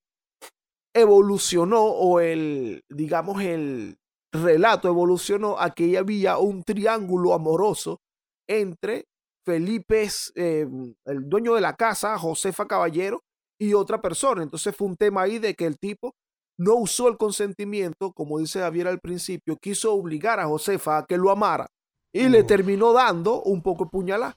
evolucionó 0.95 1.85
o 1.85 2.21
el, 2.21 2.83
digamos, 2.89 3.43
el 3.43 3.97
relato 4.33 4.89
evolucionó 4.89 5.59
a 5.59 5.71
que 5.71 5.97
había 5.97 6.39
un 6.39 6.63
triángulo 6.65 7.35
amoroso 7.35 8.01
entre 8.49 9.07
Felipe, 9.45 10.09
eh, 10.35 10.67
el 11.05 11.29
dueño 11.29 11.55
de 11.55 11.61
la 11.61 11.75
casa, 11.75 12.19
Josefa 12.19 12.67
Caballero, 12.67 13.23
y 13.61 13.75
otra 13.75 14.01
persona. 14.01 14.43
Entonces 14.43 14.75
fue 14.77 14.89
un 14.89 14.97
tema 14.97 15.23
ahí 15.23 15.39
de 15.39 15.55
que 15.55 15.67
el 15.67 15.79
tipo 15.79 16.15
no 16.59 16.75
usó 16.75 17.09
el 17.09 17.17
consentimiento, 17.17 18.13
como 18.13 18.39
dice 18.39 18.61
Javier 18.61 18.89
al 18.89 19.01
principio, 19.01 19.57
quiso 19.57 19.95
obligar 19.95 20.41
a 20.41 20.47
Josefa 20.47 20.99
a 20.99 21.07
que 21.07 21.17
lo 21.17 21.31
amara 21.31 21.67
y 22.13 22.29
le 22.29 22.45
terminó 22.45 22.93
dando 22.93 23.43
un 23.43 23.63
poco 23.63 23.85
de 23.85 23.91
puñalada. 23.91 24.37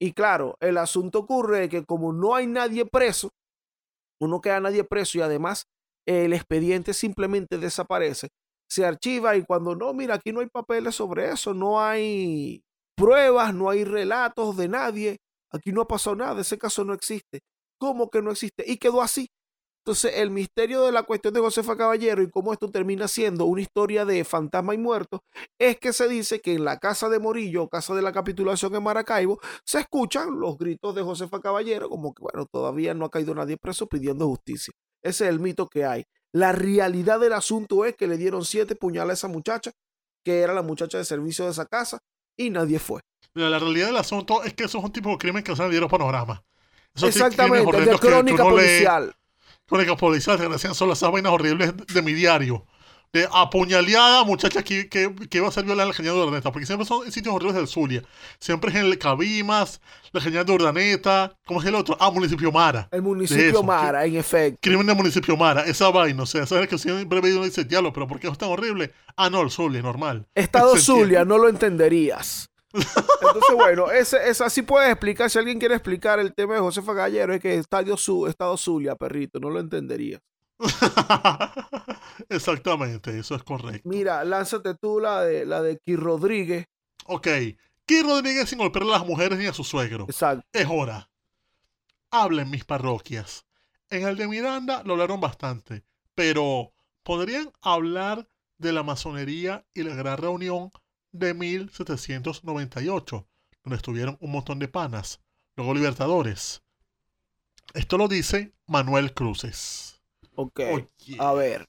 Y 0.00 0.12
claro, 0.12 0.56
el 0.60 0.78
asunto 0.78 1.20
ocurre 1.20 1.68
que 1.68 1.84
como 1.84 2.12
no 2.12 2.34
hay 2.34 2.46
nadie 2.46 2.86
preso, 2.86 3.30
no 4.20 4.40
queda 4.40 4.60
nadie 4.60 4.84
preso 4.84 5.18
y 5.18 5.20
además 5.22 5.66
el 6.06 6.32
expediente 6.32 6.94
simplemente 6.94 7.58
desaparece, 7.58 8.28
se 8.70 8.86
archiva 8.86 9.36
y 9.36 9.42
cuando 9.44 9.74
no, 9.74 9.92
mira, 9.92 10.14
aquí 10.14 10.32
no 10.32 10.40
hay 10.40 10.46
papeles 10.46 10.94
sobre 10.94 11.30
eso, 11.30 11.52
no 11.52 11.80
hay 11.80 12.62
pruebas, 12.96 13.52
no 13.52 13.68
hay 13.68 13.84
relatos 13.84 14.56
de 14.56 14.68
nadie, 14.68 15.18
aquí 15.50 15.72
no 15.72 15.82
ha 15.82 15.88
pasado 15.88 16.14
nada, 16.16 16.40
ese 16.40 16.56
caso 16.56 16.84
no 16.84 16.94
existe. 16.94 17.40
¿Cómo 17.78 18.10
que 18.10 18.22
no 18.22 18.30
existe? 18.30 18.64
Y 18.66 18.76
quedó 18.76 19.02
así. 19.02 19.28
Entonces, 19.84 20.12
el 20.16 20.30
misterio 20.30 20.82
de 20.84 20.92
la 20.92 21.02
cuestión 21.02 21.32
de 21.32 21.40
Josefa 21.40 21.76
Caballero 21.76 22.22
y 22.22 22.30
cómo 22.30 22.52
esto 22.52 22.70
termina 22.70 23.08
siendo 23.08 23.46
una 23.46 23.62
historia 23.62 24.04
de 24.04 24.24
fantasma 24.24 24.74
y 24.74 24.78
muertos 24.78 25.20
es 25.58 25.78
que 25.78 25.92
se 25.94 26.06
dice 26.06 26.40
que 26.40 26.54
en 26.54 26.64
la 26.64 26.78
casa 26.78 27.08
de 27.08 27.18
Morillo, 27.18 27.68
casa 27.68 27.94
de 27.94 28.02
la 28.02 28.12
capitulación 28.12 28.74
en 28.74 28.82
Maracaibo, 28.82 29.40
se 29.64 29.80
escuchan 29.80 30.38
los 30.38 30.58
gritos 30.58 30.94
de 30.94 31.02
Josefa 31.02 31.40
Caballero, 31.40 31.88
como 31.88 32.12
que, 32.12 32.22
bueno, 32.22 32.46
todavía 32.46 32.92
no 32.94 33.06
ha 33.06 33.10
caído 33.10 33.34
nadie 33.34 33.56
preso 33.56 33.86
pidiendo 33.88 34.28
justicia. 34.28 34.74
Ese 35.02 35.24
es 35.24 35.30
el 35.30 35.40
mito 35.40 35.66
que 35.66 35.86
hay. 35.86 36.04
La 36.32 36.52
realidad 36.52 37.18
del 37.18 37.32
asunto 37.32 37.84
es 37.84 37.96
que 37.96 38.06
le 38.06 38.16
dieron 38.16 38.44
siete 38.44 38.76
puñales 38.76 39.10
a 39.10 39.14
esa 39.14 39.28
muchacha, 39.28 39.72
que 40.24 40.40
era 40.40 40.54
la 40.54 40.62
muchacha 40.62 40.98
de 40.98 41.04
servicio 41.04 41.44
de 41.44 41.50
esa 41.50 41.66
casa, 41.66 41.98
y 42.36 42.50
nadie 42.50 42.78
fue. 42.78 43.00
Mira, 43.34 43.48
la 43.48 43.58
realidad 43.58 43.88
del 43.88 43.96
asunto 43.96 44.42
es 44.42 44.54
que 44.54 44.64
eso 44.64 44.78
es 44.78 44.84
un 44.84 44.92
tipo 44.92 45.10
de 45.10 45.18
crimen 45.18 45.42
que 45.42 45.54
se 45.54 45.62
le 45.62 45.70
dieron 45.70 45.88
panorama. 45.88 46.42
Esos 46.94 47.10
Exactamente, 47.10 47.80
de 47.80 47.98
crónica 47.98 48.42
policial. 48.42 49.14
crónica 49.66 49.96
policial, 49.96 50.38
que 50.38 50.48
decían 50.48 50.74
son 50.74 50.90
esas 50.90 51.10
vainas 51.10 51.32
horribles 51.32 51.72
de 51.86 52.02
mi 52.02 52.12
diario 52.12 52.66
de 53.12 53.28
apuñaleada 53.32 54.24
muchacha 54.24 54.62
que, 54.62 54.88
que, 54.88 55.12
que 55.28 55.38
iba 55.38 55.48
a 55.48 55.50
ser 55.50 55.64
violada 55.64 55.84
en 55.84 55.88
la 55.88 55.94
genial 55.94 56.14
de 56.14 56.20
Urdaneta, 56.22 56.52
porque 56.52 56.66
siempre 56.66 56.86
son 56.86 57.10
sitios 57.10 57.34
horribles 57.34 57.56
del 57.56 57.66
Zulia. 57.66 58.02
Siempre 58.38 58.70
es 58.70 58.76
en 58.76 58.86
el 58.86 58.98
Cabimas, 58.98 59.80
la 60.12 60.20
genial 60.20 60.44
de 60.46 60.52
Urdaneta, 60.52 61.36
¿cómo 61.44 61.60
es 61.60 61.66
el 61.66 61.74
otro? 61.74 61.96
Ah, 61.98 62.10
municipio 62.10 62.52
Mara. 62.52 62.88
El 62.92 63.02
municipio 63.02 63.62
Mara, 63.62 64.04
en 64.04 64.16
efecto. 64.16 64.58
Crimen 64.62 64.86
del 64.86 64.96
municipio 64.96 65.36
Mara, 65.36 65.62
esa 65.62 65.90
vaina, 65.90 66.22
o 66.22 66.26
sea, 66.26 66.46
sabes 66.46 66.68
que 66.68 66.78
siempre 66.78 67.18
uno 67.18 67.44
dice, 67.44 67.64
diablo, 67.64 67.92
pero 67.92 68.06
¿por 68.06 68.20
qué 68.20 68.28
es 68.28 68.38
tan 68.38 68.50
horrible? 68.50 68.92
Ah, 69.16 69.28
no, 69.28 69.42
el 69.42 69.50
Zulia, 69.50 69.82
normal. 69.82 70.26
Estado 70.34 70.76
Zulia, 70.78 71.24
no 71.24 71.38
lo 71.38 71.48
entenderías. 71.48 72.48
Entonces, 72.72 73.54
bueno, 73.54 73.90
ese, 73.90 74.28
ese, 74.28 74.44
así 74.44 74.62
puedes 74.62 74.90
explicar. 74.90 75.28
Si 75.28 75.38
alguien 75.38 75.58
quiere 75.58 75.74
explicar 75.74 76.20
el 76.20 76.32
tema 76.34 76.54
de 76.54 76.60
Josefa 76.60 76.92
Gallero, 76.92 77.34
es 77.34 77.40
que 77.40 77.54
Estadio 77.56 77.96
Su, 77.96 78.28
Estado 78.28 78.56
Zulia, 78.56 78.94
perrito, 78.94 79.40
no 79.40 79.50
lo 79.50 79.58
entenderías. 79.58 80.20
Exactamente, 82.28 83.18
eso 83.18 83.34
es 83.34 83.42
correcto. 83.42 83.88
Mira, 83.88 84.24
lánzate 84.24 84.74
tú 84.74 85.00
la 85.00 85.22
de 85.22 85.46
la 85.46 85.62
de 85.62 85.78
Ki 85.78 85.96
Rodríguez. 85.96 86.66
Ok. 87.06 87.28
Ki 87.86 88.02
Rodríguez 88.02 88.48
sin 88.48 88.58
golpear 88.58 88.84
a 88.84 88.88
las 88.88 89.06
mujeres 89.06 89.38
ni 89.38 89.46
a 89.46 89.52
su 89.52 89.64
suegro. 89.64 90.04
Exacto. 90.04 90.46
Es 90.52 90.66
hora. 90.68 91.10
Hablen 92.10 92.50
mis 92.50 92.64
parroquias. 92.64 93.46
En 93.88 94.06
el 94.06 94.16
de 94.16 94.28
Miranda 94.28 94.82
lo 94.84 94.92
hablaron 94.92 95.20
bastante, 95.20 95.84
pero 96.14 96.72
podrían 97.02 97.50
hablar 97.60 98.28
de 98.58 98.72
la 98.72 98.82
masonería 98.82 99.64
y 99.74 99.82
la 99.82 99.94
gran 99.94 100.18
reunión 100.18 100.70
de 101.12 101.34
1798, 101.34 103.26
donde 103.64 103.76
estuvieron 103.76 104.16
un 104.20 104.30
montón 104.30 104.58
de 104.58 104.68
panas, 104.68 105.20
luego 105.56 105.74
libertadores. 105.74 106.62
Esto 107.74 107.98
lo 107.98 108.06
dice 108.06 108.52
Manuel 108.66 109.14
Cruces. 109.14 109.99
Ok. 110.40 110.60
A 111.18 111.32
ver. 111.32 111.66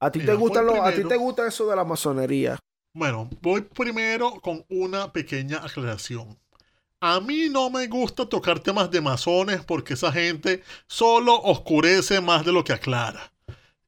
¿A 0.00 0.10
ti, 0.10 0.20
te 0.20 0.34
gusta 0.34 0.62
lo, 0.62 0.82
¿A 0.82 0.92
ti 0.92 1.04
te 1.04 1.16
gusta 1.16 1.46
eso 1.46 1.68
de 1.68 1.76
la 1.76 1.84
masonería? 1.84 2.58
Bueno, 2.92 3.28
voy 3.40 3.62
primero 3.62 4.40
con 4.40 4.64
una 4.68 5.12
pequeña 5.12 5.58
aclaración. 5.58 6.38
A 7.00 7.20
mí 7.20 7.48
no 7.50 7.70
me 7.70 7.86
gusta 7.86 8.28
tocar 8.28 8.60
temas 8.60 8.90
de 8.90 9.00
masones 9.00 9.64
porque 9.64 9.94
esa 9.94 10.12
gente 10.12 10.62
solo 10.86 11.34
oscurece 11.34 12.20
más 12.20 12.44
de 12.44 12.52
lo 12.52 12.64
que 12.64 12.72
aclara. 12.72 13.32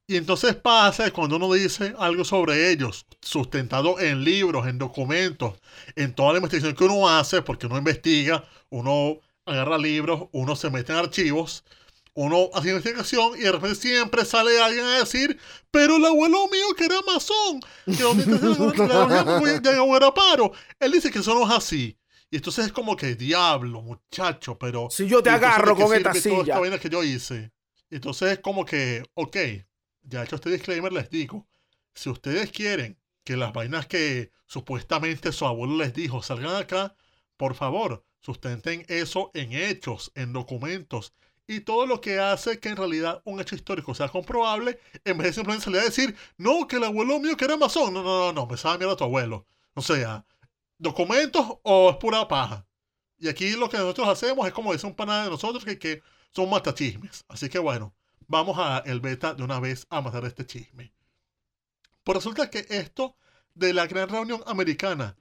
Y 0.07 0.15
entonces 0.15 0.55
pasa 0.55 1.11
cuando 1.11 1.35
uno 1.35 1.53
dice 1.53 1.93
algo 1.99 2.25
sobre 2.25 2.71
ellos, 2.71 3.05
sustentado 3.21 3.99
en 3.99 4.23
libros, 4.23 4.67
en 4.67 4.79
documentos, 4.79 5.59
en 5.95 6.15
toda 6.15 6.31
la 6.31 6.37
investigación 6.37 6.75
que 6.75 6.83
uno 6.83 7.07
hace, 7.07 7.43
porque 7.43 7.67
uno 7.67 7.77
investiga, 7.77 8.43
uno 8.69 9.19
agarra 9.45 9.77
libros, 9.77 10.27
uno 10.31 10.55
se 10.55 10.71
mete 10.71 10.93
en 10.93 10.99
archivos, 10.99 11.63
uno 12.21 12.49
hace 12.53 12.69
investigación 12.69 13.37
y 13.37 13.43
de 13.43 13.51
repente 13.53 13.75
siempre 13.75 14.25
sale 14.25 14.61
alguien 14.61 14.83
a 14.83 14.99
decir, 14.99 15.39
pero 15.71 15.95
el 15.95 16.05
abuelo 16.05 16.49
mío 16.49 16.73
que 16.75 16.83
era 16.83 17.01
masón, 17.03 17.61
que 17.85 18.03
donde 18.03 18.25
era 19.95 20.13
paro, 20.13 20.51
él 20.79 20.91
dice 20.91 21.11
que 21.11 21.19
eso 21.19 21.33
no 21.33 21.45
es 21.45 21.57
así. 21.57 21.97
Y 22.29 22.35
entonces 22.35 22.65
es 22.67 22.71
como 22.73 22.97
que 22.97 23.15
diablo, 23.15 23.81
muchacho, 23.81 24.57
pero... 24.59 24.89
Si 24.89 25.07
yo 25.07 25.23
te 25.23 25.29
agarro 25.29 25.77
con 25.77 25.95
esta 25.95 26.13
silla. 26.13 26.59
Esta 26.61 26.79
que 26.79 26.89
yo 26.89 27.03
hice. 27.05 27.53
Entonces 27.89 28.33
es 28.33 28.39
como 28.39 28.65
que, 28.65 29.01
ok, 29.13 29.37
ya 30.01 30.23
hecho 30.23 30.35
este 30.35 30.51
disclaimer, 30.51 30.91
les 30.91 31.09
digo, 31.09 31.47
si 31.93 32.09
ustedes 32.09 32.51
quieren 32.51 32.99
que 33.23 33.37
las 33.37 33.53
vainas 33.53 33.87
que 33.87 34.31
supuestamente 34.45 35.31
su 35.31 35.45
abuelo 35.45 35.77
les 35.77 35.93
dijo 35.93 36.21
salgan 36.21 36.55
acá, 36.57 36.97
por 37.37 37.55
favor, 37.55 38.05
sustenten 38.19 38.85
eso 38.89 39.31
en 39.33 39.53
hechos, 39.53 40.11
en 40.15 40.33
documentos, 40.33 41.13
y 41.49 41.61
todo 41.61 41.87
lo 41.87 41.99
que 41.99 42.19
hace 42.19 42.59
que 42.59 42.69
en 42.69 42.75
realidad 42.75 43.23
un 43.25 43.41
hecho 43.41 43.55
histórico 43.55 43.95
sea 43.95 44.07
comprobable, 44.07 44.79
en 45.03 45.17
vez 45.17 45.29
de 45.29 45.33
simplemente 45.33 45.65
salir 45.65 45.79
a 45.79 45.83
decir, 45.83 46.15
no, 46.37 46.67
que 46.67 46.75
el 46.75 46.83
abuelo 46.83 47.19
mío 47.19 47.35
que 47.35 47.45
era 47.45 47.57
masón. 47.57 47.91
No, 47.91 48.03
no, 48.03 48.19
no, 48.19 48.33
no, 48.33 48.45
me 48.45 48.55
sabe 48.55 48.77
mierda 48.77 48.95
tu 48.95 49.03
abuelo. 49.03 49.47
O 49.73 49.81
sea, 49.81 50.23
documentos 50.77 51.57
o 51.63 51.89
es 51.89 51.95
pura 51.97 52.27
paja. 52.27 52.67
Y 53.17 53.29
aquí 53.29 53.53
lo 53.53 53.67
que 53.67 53.77
nosotros 53.77 54.07
hacemos 54.09 54.45
es 54.45 54.53
como 54.53 54.73
dice 54.73 54.85
un 54.85 54.93
pana 54.93 55.23
de 55.23 55.31
nosotros 55.31 55.65
que, 55.65 55.79
que 55.79 56.03
son 56.29 56.51
matachismes. 56.51 57.25
Así 57.27 57.49
que 57.49 57.57
bueno, 57.57 57.95
vamos 58.27 58.55
a 58.59 58.83
el 58.85 58.99
beta 58.99 59.33
de 59.33 59.41
una 59.41 59.59
vez 59.59 59.87
a 59.89 60.01
matar 60.01 60.25
este 60.25 60.45
chisme. 60.45 60.93
Pues 62.03 62.15
resulta 62.15 62.51
que 62.51 62.67
esto 62.69 63.17
de 63.55 63.73
la 63.73 63.87
gran 63.87 64.07
reunión 64.07 64.43
americana 64.45 65.17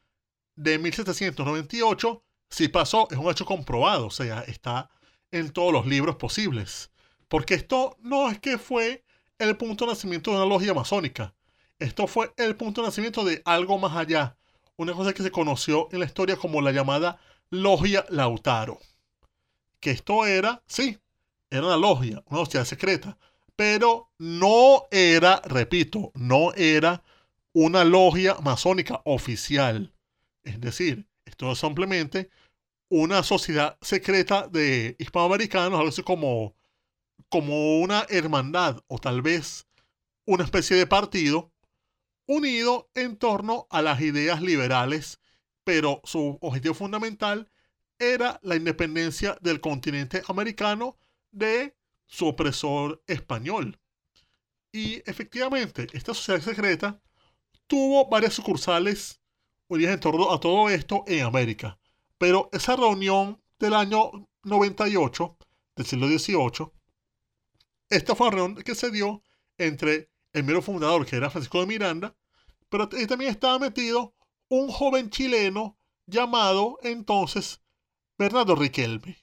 de 0.56 0.78
1798 0.78 2.22
sí 2.50 2.68
pasó, 2.68 3.08
es 3.10 3.16
un 3.16 3.30
hecho 3.30 3.46
comprobado, 3.46 4.08
o 4.08 4.10
sea, 4.10 4.42
está 4.42 4.90
en 5.30 5.50
todos 5.50 5.72
los 5.72 5.86
libros 5.86 6.16
posibles. 6.16 6.90
Porque 7.28 7.54
esto 7.54 7.96
no 8.00 8.30
es 8.30 8.38
que 8.38 8.58
fue 8.58 9.04
el 9.38 9.56
punto 9.56 9.84
de 9.84 9.92
nacimiento 9.92 10.30
de 10.30 10.38
una 10.38 10.46
logia 10.46 10.74
masónica. 10.74 11.34
Esto 11.78 12.06
fue 12.06 12.32
el 12.36 12.56
punto 12.56 12.80
de 12.80 12.88
nacimiento 12.88 13.24
de 13.24 13.42
algo 13.44 13.78
más 13.78 13.96
allá. 13.96 14.36
Una 14.76 14.94
cosa 14.94 15.12
que 15.12 15.22
se 15.22 15.30
conoció 15.30 15.88
en 15.92 16.00
la 16.00 16.06
historia 16.06 16.36
como 16.36 16.60
la 16.60 16.72
llamada 16.72 17.20
Logia 17.50 18.04
Lautaro. 18.08 18.78
Que 19.80 19.90
esto 19.90 20.26
era, 20.26 20.62
sí, 20.66 20.98
era 21.50 21.66
una 21.66 21.76
logia, 21.76 22.22
una 22.26 22.40
sociedad 22.40 22.64
secreta. 22.64 23.18
Pero 23.54 24.10
no 24.18 24.86
era, 24.90 25.40
repito, 25.44 26.12
no 26.14 26.52
era 26.54 27.02
una 27.52 27.84
logia 27.84 28.36
masónica 28.40 29.00
oficial. 29.04 29.92
Es 30.44 30.60
decir, 30.60 31.08
esto 31.24 31.52
es 31.52 31.58
simplemente 31.58 32.30
una 32.88 33.22
sociedad 33.22 33.78
secreta 33.82 34.48
de 34.48 34.96
hispanoamericanos, 34.98 35.78
algo 35.78 35.90
así 35.90 36.02
como, 36.02 36.56
como 37.28 37.80
una 37.80 38.06
hermandad 38.08 38.82
o 38.86 38.98
tal 38.98 39.22
vez 39.22 39.66
una 40.24 40.44
especie 40.44 40.76
de 40.76 40.86
partido 40.86 41.52
unido 42.26 42.90
en 42.94 43.16
torno 43.16 43.66
a 43.70 43.82
las 43.82 44.00
ideas 44.00 44.42
liberales, 44.42 45.20
pero 45.64 46.00
su 46.04 46.38
objetivo 46.40 46.74
fundamental 46.74 47.50
era 47.98 48.38
la 48.42 48.56
independencia 48.56 49.36
del 49.40 49.60
continente 49.60 50.22
americano 50.28 50.98
de 51.30 51.76
su 52.06 52.26
opresor 52.26 53.02
español. 53.06 53.78
Y 54.72 55.02
efectivamente, 55.10 55.86
esta 55.92 56.14
sociedad 56.14 56.40
secreta 56.40 57.00
tuvo 57.66 58.08
varias 58.08 58.34
sucursales 58.34 59.20
unidas 59.66 59.94
en 59.94 60.00
torno 60.00 60.32
a 60.32 60.40
todo 60.40 60.68
esto 60.68 61.04
en 61.06 61.24
América. 61.24 61.78
Pero 62.18 62.48
esa 62.52 62.76
reunión 62.76 63.40
del 63.58 63.74
año 63.74 64.28
98, 64.42 65.36
del 65.76 65.86
siglo 65.86 66.08
XVIII, 66.08 66.70
esta 67.90 68.14
fue 68.14 68.28
una 68.28 68.36
reunión 68.36 68.62
que 68.62 68.74
se 68.74 68.90
dio 68.90 69.22
entre 69.56 70.10
el 70.32 70.44
mero 70.44 70.62
fundador, 70.62 71.06
que 71.06 71.16
era 71.16 71.30
Francisco 71.30 71.60
de 71.60 71.66
Miranda, 71.66 72.14
pero 72.68 72.88
también 72.88 73.30
estaba 73.30 73.58
metido 73.58 74.14
un 74.48 74.68
joven 74.68 75.10
chileno 75.10 75.78
llamado 76.06 76.78
entonces 76.82 77.60
Bernardo 78.18 78.54
Riquelme. 78.56 79.16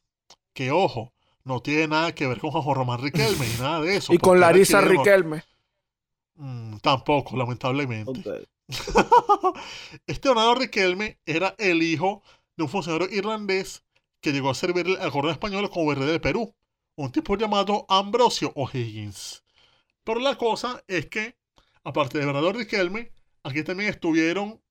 Que 0.53 0.71
ojo, 0.71 1.13
no 1.43 1.61
tiene 1.61 1.87
nada 1.87 2.15
que 2.15 2.27
ver 2.27 2.39
con 2.39 2.51
Juan 2.51 2.75
Román 2.75 3.01
Riquelme 3.01 3.47
ni 3.47 3.53
nada 3.59 3.81
de 3.81 3.97
eso. 3.97 4.13
y 4.13 4.17
con 4.17 4.39
Larisa 4.39 4.81
Riquelme. 4.81 5.43
Mm, 6.35 6.77
tampoco, 6.77 7.37
lamentablemente. 7.37 8.47
este 10.07 10.29
Bernardo 10.29 10.55
Riquelme 10.55 11.19
era 11.25 11.55
el 11.57 11.83
hijo 11.83 12.23
de 12.57 12.63
un 12.63 12.69
funcionario 12.69 13.09
irlandés 13.15 13.83
que 14.21 14.31
llegó 14.31 14.49
a 14.49 14.55
servir 14.55 14.87
al 14.99 15.09
gobierno 15.09 15.31
español 15.31 15.69
como 15.69 15.93
rey 15.93 16.07
de 16.07 16.19
Perú, 16.19 16.55
un 16.95 17.11
tipo 17.11 17.37
llamado 17.37 17.85
Ambrosio 17.89 18.51
O'Higgins. 18.55 19.43
Pero 20.03 20.19
la 20.19 20.35
cosa 20.35 20.83
es 20.87 21.07
que, 21.07 21.37
aparte 21.83 22.17
de 22.17 22.25
Bernardo 22.25 22.53
Riquelme, 22.53 23.11
aquí 23.43 23.63
también 23.63 23.89
estuvieron 23.89 24.61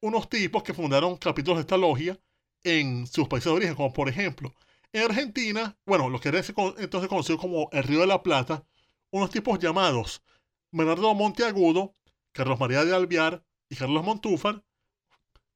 unos 0.00 0.28
tipos 0.28 0.62
que 0.62 0.74
fundaron 0.74 1.16
capítulos 1.16 1.58
de 1.58 1.62
esta 1.62 1.76
logia 1.76 2.18
en 2.62 3.06
sus 3.06 3.26
países 3.28 3.50
de 3.50 3.56
origen, 3.56 3.74
como 3.74 3.92
por 3.92 4.08
ejemplo, 4.08 4.54
en 4.92 5.02
Argentina, 5.02 5.76
bueno, 5.86 6.08
lo 6.08 6.20
que 6.20 6.28
era 6.28 6.38
entonces 6.38 7.08
conocido 7.08 7.38
como 7.38 7.68
el 7.72 7.82
Río 7.82 8.00
de 8.00 8.06
la 8.06 8.22
Plata, 8.22 8.64
unos 9.10 9.30
tipos 9.30 9.58
llamados 9.58 10.22
Bernardo 10.70 11.14
Monteagudo, 11.14 11.94
Carlos 12.32 12.60
María 12.60 12.84
de 12.84 12.94
Alviar 12.94 13.44
y 13.68 13.76
Carlos 13.76 14.04
Montúfar, 14.04 14.64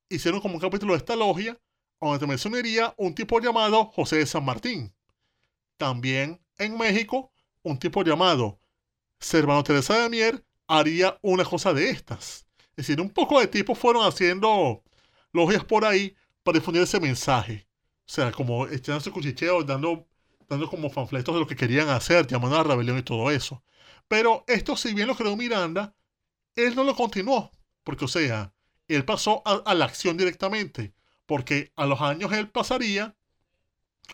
hicieron 0.09 0.40
como 0.40 0.55
un 0.55 0.61
capítulo 0.61 0.92
de 0.92 0.99
esta 0.99 1.16
logia, 1.16 1.59
donde 2.01 2.18
te 2.18 2.27
mencionaría 2.27 2.94
un 2.97 3.14
tipo 3.14 3.40
llamado 3.40 3.87
José 3.87 4.16
de 4.16 4.27
San 4.27 4.44
Martín. 4.44 4.94
También 5.77 6.40
en 6.59 6.77
México, 6.77 7.33
un 7.62 7.79
tipo 7.79 8.03
llamado 8.03 8.61
Servano 9.18 9.62
Teresa 9.64 9.99
de 9.99 10.09
Mier 10.09 10.44
haría 10.66 11.18
una 11.23 11.44
cosa 11.44 11.73
de 11.73 11.90
estas. 11.90 12.47
Es 12.77 12.87
decir, 12.87 13.01
un 13.01 13.11
poco 13.11 13.40
de 13.40 13.49
tipos 13.49 13.79
fueron 13.79 14.07
haciendo 14.07 14.83
logias 15.33 15.64
por 15.64 15.85
ahí 15.85 16.14
para 16.42 16.59
difundir 16.59 16.83
ese 16.83 17.01
mensaje. 17.01 17.66
O 18.07 18.11
sea, 18.11 18.33
como 18.33 18.66
echándose 18.66 19.11
cuchicheos, 19.11 19.66
dando, 19.66 20.07
dando 20.49 20.68
como 20.68 20.88
fanfletos 20.88 21.35
de 21.35 21.40
lo 21.40 21.47
que 21.47 21.57
querían 21.57 21.88
hacer, 21.88 22.27
llamando 22.27 22.57
a 22.57 22.62
la 22.62 22.71
rebelión 22.71 22.99
y 22.99 23.03
todo 23.03 23.31
eso. 23.31 23.62
Pero 24.07 24.44
esto, 24.47 24.77
si 24.77 24.94
bien 24.94 25.09
lo 25.09 25.16
creó 25.16 25.37
Miranda, 25.37 25.94
él 26.55 26.75
no 26.75 26.85
lo 26.85 26.94
continuó. 26.94 27.51
Porque, 27.83 28.05
o 28.05 28.09
sea, 28.09 28.55
él 28.94 29.05
pasó 29.05 29.42
a, 29.44 29.74
la 29.74 29.85
acción 29.85 30.16
directamente. 30.16 30.94
Porque 31.27 31.72
a 31.77 31.87
los 31.87 32.01
años 32.01 32.33
él 32.33 32.48
pasaría 32.48 33.14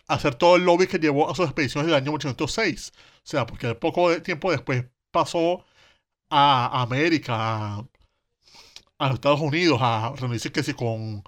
a 0.07 0.15
hacer 0.15 0.35
todo 0.35 0.57
el 0.57 0.63
lobby 0.63 0.87
que 0.87 0.99
llevó 0.99 1.29
a 1.29 1.35
sus 1.35 1.45
expediciones 1.45 1.87
del 1.87 1.95
año 1.95 2.11
1806. 2.11 2.93
O 2.95 3.01
sea, 3.23 3.45
porque 3.45 3.73
poco 3.75 4.21
tiempo 4.21 4.51
después 4.51 4.85
pasó 5.11 5.65
a 6.29 6.81
América, 6.81 7.77
a, 7.77 7.87
los 8.99 9.15
Estados 9.15 9.39
Unidos, 9.41 9.79
a 9.81 10.13
reunirse 10.17 10.51
que 10.51 10.63
sí, 10.63 10.73
con 10.73 11.23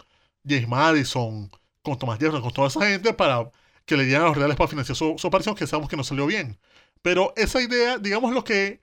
James 0.46 0.68
Madison, 0.68 1.50
con 1.82 1.98
Thomas 1.98 2.20
Jefferson, 2.20 2.42
con 2.42 2.54
toda 2.54 2.68
esa 2.68 2.86
gente 2.86 3.14
para 3.14 3.50
que 3.86 3.96
le 3.98 4.06
dieran 4.06 4.24
a 4.26 4.28
los 4.28 4.38
reales 4.38 4.58
para 4.58 4.68
financiar 4.70 4.96
su, 4.96 5.16
su 5.18 5.28
aparición, 5.28 5.56
que 5.56 5.68
sabemos 5.68 5.90
que 5.90 5.98
no 5.98 6.04
salió 6.04 6.26
bien. 6.26 6.60
Pero 7.02 7.34
esa 7.38 7.62
idea, 7.62 7.98
digamos 7.98 8.34
lo 8.34 8.44
que 8.44 8.82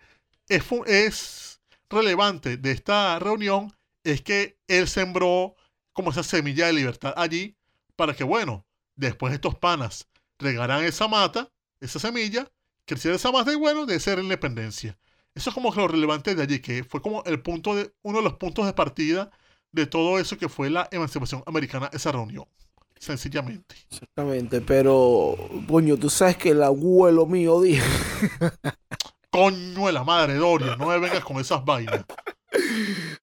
es 0.48 1.60
relevante 1.90 2.56
de 2.56 2.72
esta 2.72 3.18
reunión, 3.18 3.72
es 4.04 4.22
que 4.22 4.58
él 4.68 4.88
sembró 4.88 5.56
como 5.92 6.10
esa 6.10 6.22
semilla 6.22 6.66
de 6.66 6.74
libertad 6.74 7.14
allí 7.16 7.56
para 7.96 8.14
que, 8.14 8.24
bueno, 8.24 8.66
después 8.96 9.32
estos 9.32 9.54
panas 9.56 10.08
regaran 10.38 10.84
esa 10.84 11.08
mata, 11.08 11.50
esa 11.80 11.98
semilla, 11.98 12.50
creciera 12.84 13.16
esa 13.16 13.32
mata 13.32 13.52
y 13.52 13.56
bueno, 13.56 13.86
de 13.86 13.98
ser 14.00 14.18
independencia. 14.18 14.98
Eso 15.34 15.50
es 15.50 15.54
como 15.54 15.74
lo 15.74 15.88
relevante 15.88 16.34
de 16.34 16.42
allí, 16.42 16.60
que 16.60 16.84
fue 16.84 17.02
como 17.02 17.24
el 17.24 17.40
punto 17.42 17.74
de, 17.74 17.92
uno 18.02 18.18
de 18.18 18.24
los 18.24 18.34
puntos 18.34 18.66
de 18.66 18.72
partida 18.72 19.30
de 19.72 19.86
todo 19.86 20.20
eso 20.20 20.38
que 20.38 20.48
fue 20.48 20.70
la 20.70 20.88
emancipación 20.92 21.42
americana, 21.46 21.90
esa 21.92 22.12
reunión 22.12 22.46
sencillamente. 23.04 23.76
Exactamente, 23.90 24.60
pero, 24.60 25.36
coño, 25.68 25.96
tú 25.96 26.10
sabes 26.10 26.36
que 26.36 26.50
el 26.50 26.62
abuelo 26.62 27.26
mío 27.26 27.60
dijo. 27.60 27.84
Coño 29.30 29.86
de 29.86 29.92
la 29.92 30.04
madre, 30.04 30.34
Doria, 30.34 30.76
no 30.76 30.86
me 30.86 30.98
vengas 30.98 31.24
con 31.24 31.38
esas 31.38 31.64
vainas. 31.64 32.04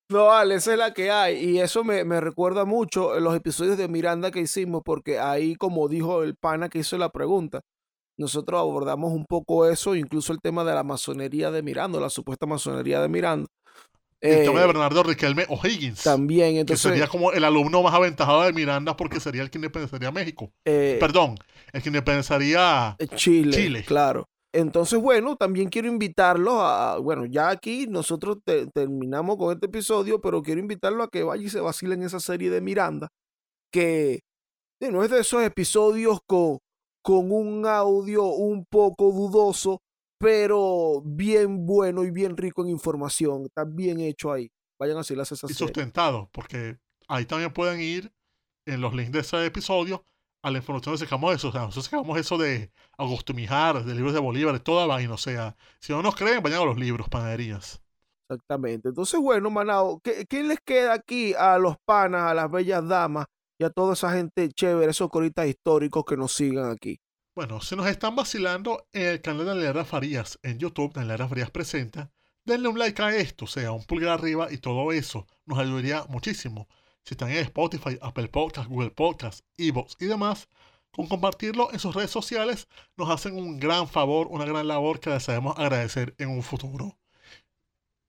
No, 0.08 0.26
vale, 0.26 0.56
esa 0.56 0.72
es 0.72 0.78
la 0.78 0.92
que 0.92 1.10
hay. 1.10 1.42
Y 1.42 1.60
eso 1.60 1.84
me, 1.84 2.20
recuerda 2.20 2.64
mucho 2.64 3.16
en 3.16 3.24
los 3.24 3.34
episodios 3.34 3.78
de 3.78 3.88
Miranda 3.88 4.30
que 4.30 4.40
hicimos, 4.40 4.82
porque 4.84 5.18
ahí, 5.18 5.54
como 5.54 5.88
dijo 5.88 6.22
el 6.22 6.36
pana 6.36 6.68
que 6.68 6.80
hizo 6.80 6.98
la 6.98 7.08
pregunta, 7.08 7.62
nosotros 8.18 8.60
abordamos 8.60 9.12
un 9.12 9.24
poco 9.24 9.66
eso, 9.66 9.94
incluso 9.94 10.32
el 10.32 10.40
tema 10.40 10.64
de 10.64 10.74
la 10.74 10.82
masonería 10.82 11.50
de 11.50 11.62
Miranda, 11.62 11.98
la 11.98 12.10
supuesta 12.10 12.44
masonería 12.46 13.00
de 13.00 13.08
Miranda. 13.08 13.48
El 14.20 14.44
tema 14.44 14.60
de 14.60 14.64
eh, 14.64 14.68
Bernardo 14.68 15.02
Riquelme 15.02 15.46
O'Higgins. 15.48 16.04
También, 16.04 16.56
entonces. 16.56 16.84
Que 16.84 16.90
sería 16.90 17.08
como 17.08 17.32
el 17.32 17.42
alumno 17.42 17.82
más 17.82 17.92
aventajado 17.92 18.42
de 18.42 18.52
Miranda 18.52 18.96
porque 18.96 19.18
sería 19.18 19.42
el 19.42 19.50
que 19.50 19.58
independizaría 19.58 20.12
México. 20.12 20.52
Eh, 20.64 20.96
Perdón, 21.00 21.36
el 21.72 21.82
que 21.82 21.88
independizaría 21.88 22.94
eh, 23.00 23.08
Chile, 23.16 23.56
Chile. 23.56 23.84
Claro. 23.84 24.28
Entonces, 24.54 25.00
bueno, 25.00 25.36
también 25.36 25.68
quiero 25.70 25.88
invitarlo 25.88 26.60
a. 26.60 26.98
Bueno, 26.98 27.24
ya 27.26 27.48
aquí 27.48 27.86
nosotros 27.86 28.38
terminamos 28.74 29.36
con 29.36 29.52
este 29.52 29.66
episodio, 29.66 30.20
pero 30.20 30.42
quiero 30.42 30.60
invitarlo 30.60 31.02
a 31.02 31.08
que 31.08 31.22
vaya 31.22 31.44
y 31.44 31.48
se 31.50 31.60
vacile 31.60 31.94
en 31.94 32.02
esa 32.02 32.20
serie 32.20 32.50
de 32.50 32.60
Miranda. 32.60 33.08
Que 33.72 34.20
no 34.80 35.02
es 35.02 35.10
de 35.10 35.20
esos 35.20 35.42
episodios 35.42 36.20
con, 36.26 36.58
con 37.02 37.32
un 37.32 37.66
audio 37.66 38.24
un 38.24 38.66
poco 38.66 39.10
dudoso 39.10 39.80
pero 40.22 41.02
bien 41.04 41.66
bueno 41.66 42.04
y 42.04 42.12
bien 42.12 42.36
rico 42.36 42.62
en 42.62 42.68
información. 42.68 43.46
Está 43.46 43.64
bien 43.64 43.98
hecho 43.98 44.32
ahí. 44.32 44.48
Vayan 44.78 44.96
a 44.96 45.00
hacer 45.00 45.16
las 45.16 45.32
esas 45.32 45.50
Y 45.50 45.54
sustentado, 45.54 46.30
porque 46.32 46.78
ahí 47.08 47.26
también 47.26 47.52
pueden 47.52 47.80
ir 47.80 48.12
en 48.64 48.80
los 48.80 48.94
links 48.94 49.10
de 49.10 49.18
ese 49.18 49.44
episodio 49.44 50.04
a 50.42 50.50
la 50.50 50.58
información 50.58 50.98
sacamos 50.98 51.30
de 51.30 51.36
eso. 51.36 51.48
O 51.48 51.52
sea, 51.52 51.62
nosotros 51.62 51.84
sacamos 51.86 52.18
eso 52.18 52.36
de 52.36 52.70
Augusto 52.98 53.32
Mijar, 53.32 53.84
de 53.84 53.94
libros 53.94 54.12
de 54.12 54.20
Bolívar, 54.20 54.52
de 54.52 54.60
toda 54.60 54.86
vaina. 54.86 55.14
O 55.14 55.18
sea, 55.18 55.56
si 55.78 55.92
no 55.92 56.02
nos 56.02 56.16
creen, 56.16 56.42
vayan 56.42 56.62
a 56.62 56.64
los 56.64 56.78
libros, 56.78 57.08
panaderías. 57.08 57.80
Exactamente. 58.28 58.88
Entonces, 58.88 59.20
bueno, 59.20 59.50
Manao, 59.50 60.00
¿qué, 60.02 60.26
¿qué, 60.26 60.42
les 60.42 60.58
queda 60.60 60.94
aquí 60.94 61.34
a 61.34 61.58
los 61.58 61.76
panas, 61.84 62.22
a 62.22 62.34
las 62.34 62.50
bellas 62.50 62.86
damas 62.86 63.26
y 63.58 63.64
a 63.64 63.70
toda 63.70 63.92
esa 63.92 64.12
gente 64.12 64.50
chévere, 64.50 64.90
esos 64.90 65.10
coritas 65.10 65.46
históricos 65.46 66.04
que 66.04 66.16
nos 66.16 66.32
sigan 66.32 66.70
aquí? 66.70 66.98
Bueno, 67.34 67.60
si 67.60 67.76
nos 67.76 67.86
están 67.86 68.16
vacilando 68.16 68.86
en 68.92 69.06
el 69.06 69.22
canal 69.22 69.46
de 69.46 69.54
Daniela 69.54 69.84
Farías 69.84 70.38
en 70.42 70.58
YouTube, 70.58 70.92
Daniela 70.92 71.28
Farías 71.28 71.50
presenta, 71.50 72.10
denle 72.44 72.68
un 72.68 72.78
like 72.78 73.00
a 73.00 73.16
esto, 73.16 73.44
o 73.44 73.48
sea, 73.48 73.72
un 73.72 73.84
pulgar 73.84 74.18
arriba 74.18 74.48
y 74.50 74.58
todo 74.58 74.92
eso. 74.92 75.26
Nos 75.46 75.58
ayudaría 75.58 76.04
muchísimo. 76.08 76.68
Si 77.04 77.14
están 77.14 77.30
en 77.30 77.38
Spotify, 77.38 77.98
Apple 78.00 78.28
Podcasts, 78.28 78.68
Google 78.68 78.90
Podcasts, 78.90 79.44
Evox 79.56 79.96
y 80.00 80.06
demás, 80.06 80.48
con 80.92 81.08
compartirlo 81.08 81.72
en 81.72 81.78
sus 81.78 81.94
redes 81.94 82.10
sociales 82.10 82.68
nos 82.96 83.10
hacen 83.10 83.36
un 83.36 83.58
gran 83.58 83.88
favor, 83.88 84.28
una 84.28 84.44
gran 84.44 84.68
labor 84.68 85.00
que 85.00 85.10
les 85.10 85.28
agradecer 85.28 86.14
en 86.18 86.28
un 86.28 86.42
futuro. 86.42 86.98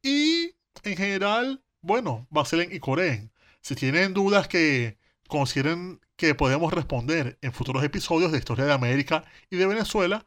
Y 0.04 0.52
en 0.84 0.98
general, 0.98 1.64
bueno, 1.82 2.28
vacilen 2.30 2.74
y 2.74 2.80
coreen. 2.80 3.32
Si 3.62 3.76
tienen 3.76 4.14
dudas 4.14 4.48
que 4.48 4.98
consideren 5.28 6.02
que 6.18 6.36
podemos 6.36 6.74
responder 6.74 7.38
en 7.42 7.54
futuros 7.54 7.84
episodios 7.84 8.32
de 8.32 8.38
Historia 8.38 8.66
de 8.66 8.74
América 8.74 9.24
y 9.50 9.56
de 9.56 9.66
Venezuela, 9.66 10.26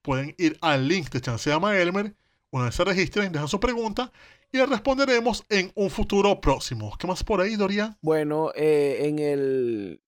pueden 0.00 0.34
ir 0.38 0.58
al 0.62 0.88
link 0.88 1.10
de 1.10 1.20
Chance 1.20 1.50
Llama 1.50 1.76
Elmer, 1.76 2.16
una 2.50 2.66
vez 2.66 2.74
se 2.74 2.84
registren, 2.84 3.32
dejan 3.32 3.48
su 3.48 3.60
pregunta 3.60 4.12
y 4.52 4.58
le 4.58 4.66
responderemos 4.66 5.44
en 5.48 5.72
un 5.74 5.88
futuro 5.88 6.38
próximo. 6.40 6.92
¿Qué 6.98 7.06
más 7.06 7.24
por 7.24 7.40
ahí, 7.40 7.56
Doria? 7.56 7.96
Bueno, 8.02 8.52
eh, 8.54 9.06
en, 9.06 9.18
el, 9.18 10.02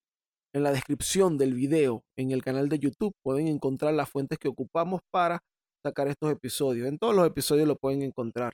en 0.52 0.62
la 0.62 0.70
descripción 0.70 1.38
del 1.38 1.54
video, 1.54 2.04
en 2.16 2.30
el 2.30 2.42
canal 2.42 2.68
de 2.68 2.78
YouTube, 2.78 3.14
pueden 3.22 3.48
encontrar 3.48 3.94
las 3.94 4.11
fuentes 4.11 4.38
que 4.38 4.48
ocupamos 4.48 5.00
para 5.11 5.42
sacar 5.83 6.09
estos 6.09 6.30
episodios. 6.30 6.87
En 6.87 6.98
todos 6.98 7.14
los 7.14 7.26
episodios 7.26 7.66
lo 7.66 7.76
pueden 7.76 8.02
encontrar. 8.02 8.52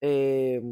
Eh, 0.00 0.62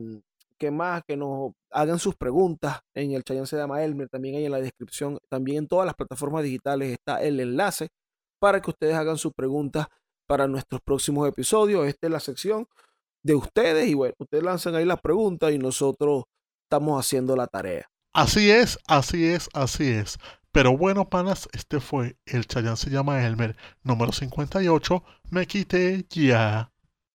que 0.56 0.70
más, 0.70 1.02
que 1.06 1.16
nos 1.16 1.52
hagan 1.70 1.98
sus 1.98 2.14
preguntas 2.14 2.80
en 2.94 3.12
el 3.12 3.22
Chayanne 3.22 3.46
se 3.46 3.56
llama 3.56 3.82
Elmer, 3.82 4.08
también 4.08 4.36
ahí 4.36 4.46
en 4.46 4.52
la 4.52 4.60
descripción, 4.60 5.18
también 5.28 5.58
en 5.58 5.68
todas 5.68 5.84
las 5.84 5.94
plataformas 5.94 6.44
digitales 6.44 6.92
está 6.92 7.22
el 7.22 7.40
enlace 7.40 7.88
para 8.38 8.62
que 8.62 8.70
ustedes 8.70 8.94
hagan 8.94 9.18
sus 9.18 9.32
preguntas 9.34 9.88
para 10.26 10.46
nuestros 10.46 10.80
próximos 10.80 11.28
episodios. 11.28 11.86
Esta 11.86 12.06
es 12.06 12.12
la 12.12 12.20
sección 12.20 12.66
de 13.24 13.34
ustedes 13.34 13.88
y 13.88 13.94
bueno, 13.94 14.14
ustedes 14.18 14.44
lanzan 14.44 14.76
ahí 14.76 14.84
las 14.84 15.00
preguntas 15.00 15.52
y 15.52 15.58
nosotros 15.58 16.24
estamos 16.64 17.04
haciendo 17.04 17.34
la 17.34 17.48
tarea. 17.48 17.86
Así 18.12 18.50
es, 18.50 18.78
así 18.86 19.26
es, 19.26 19.48
así 19.54 19.88
es. 19.88 20.18
Pero 20.52 20.76
bueno, 20.76 21.08
panas, 21.08 21.48
este 21.52 21.80
fue 21.80 22.16
el 22.26 22.46
Chayanne 22.46 22.76
se 22.76 22.90
llama 22.90 23.26
Elmer 23.26 23.56
número 23.82 24.12
58. 24.12 25.02
Me 25.30 25.48
quité 25.48 26.06
ya. 26.08 26.70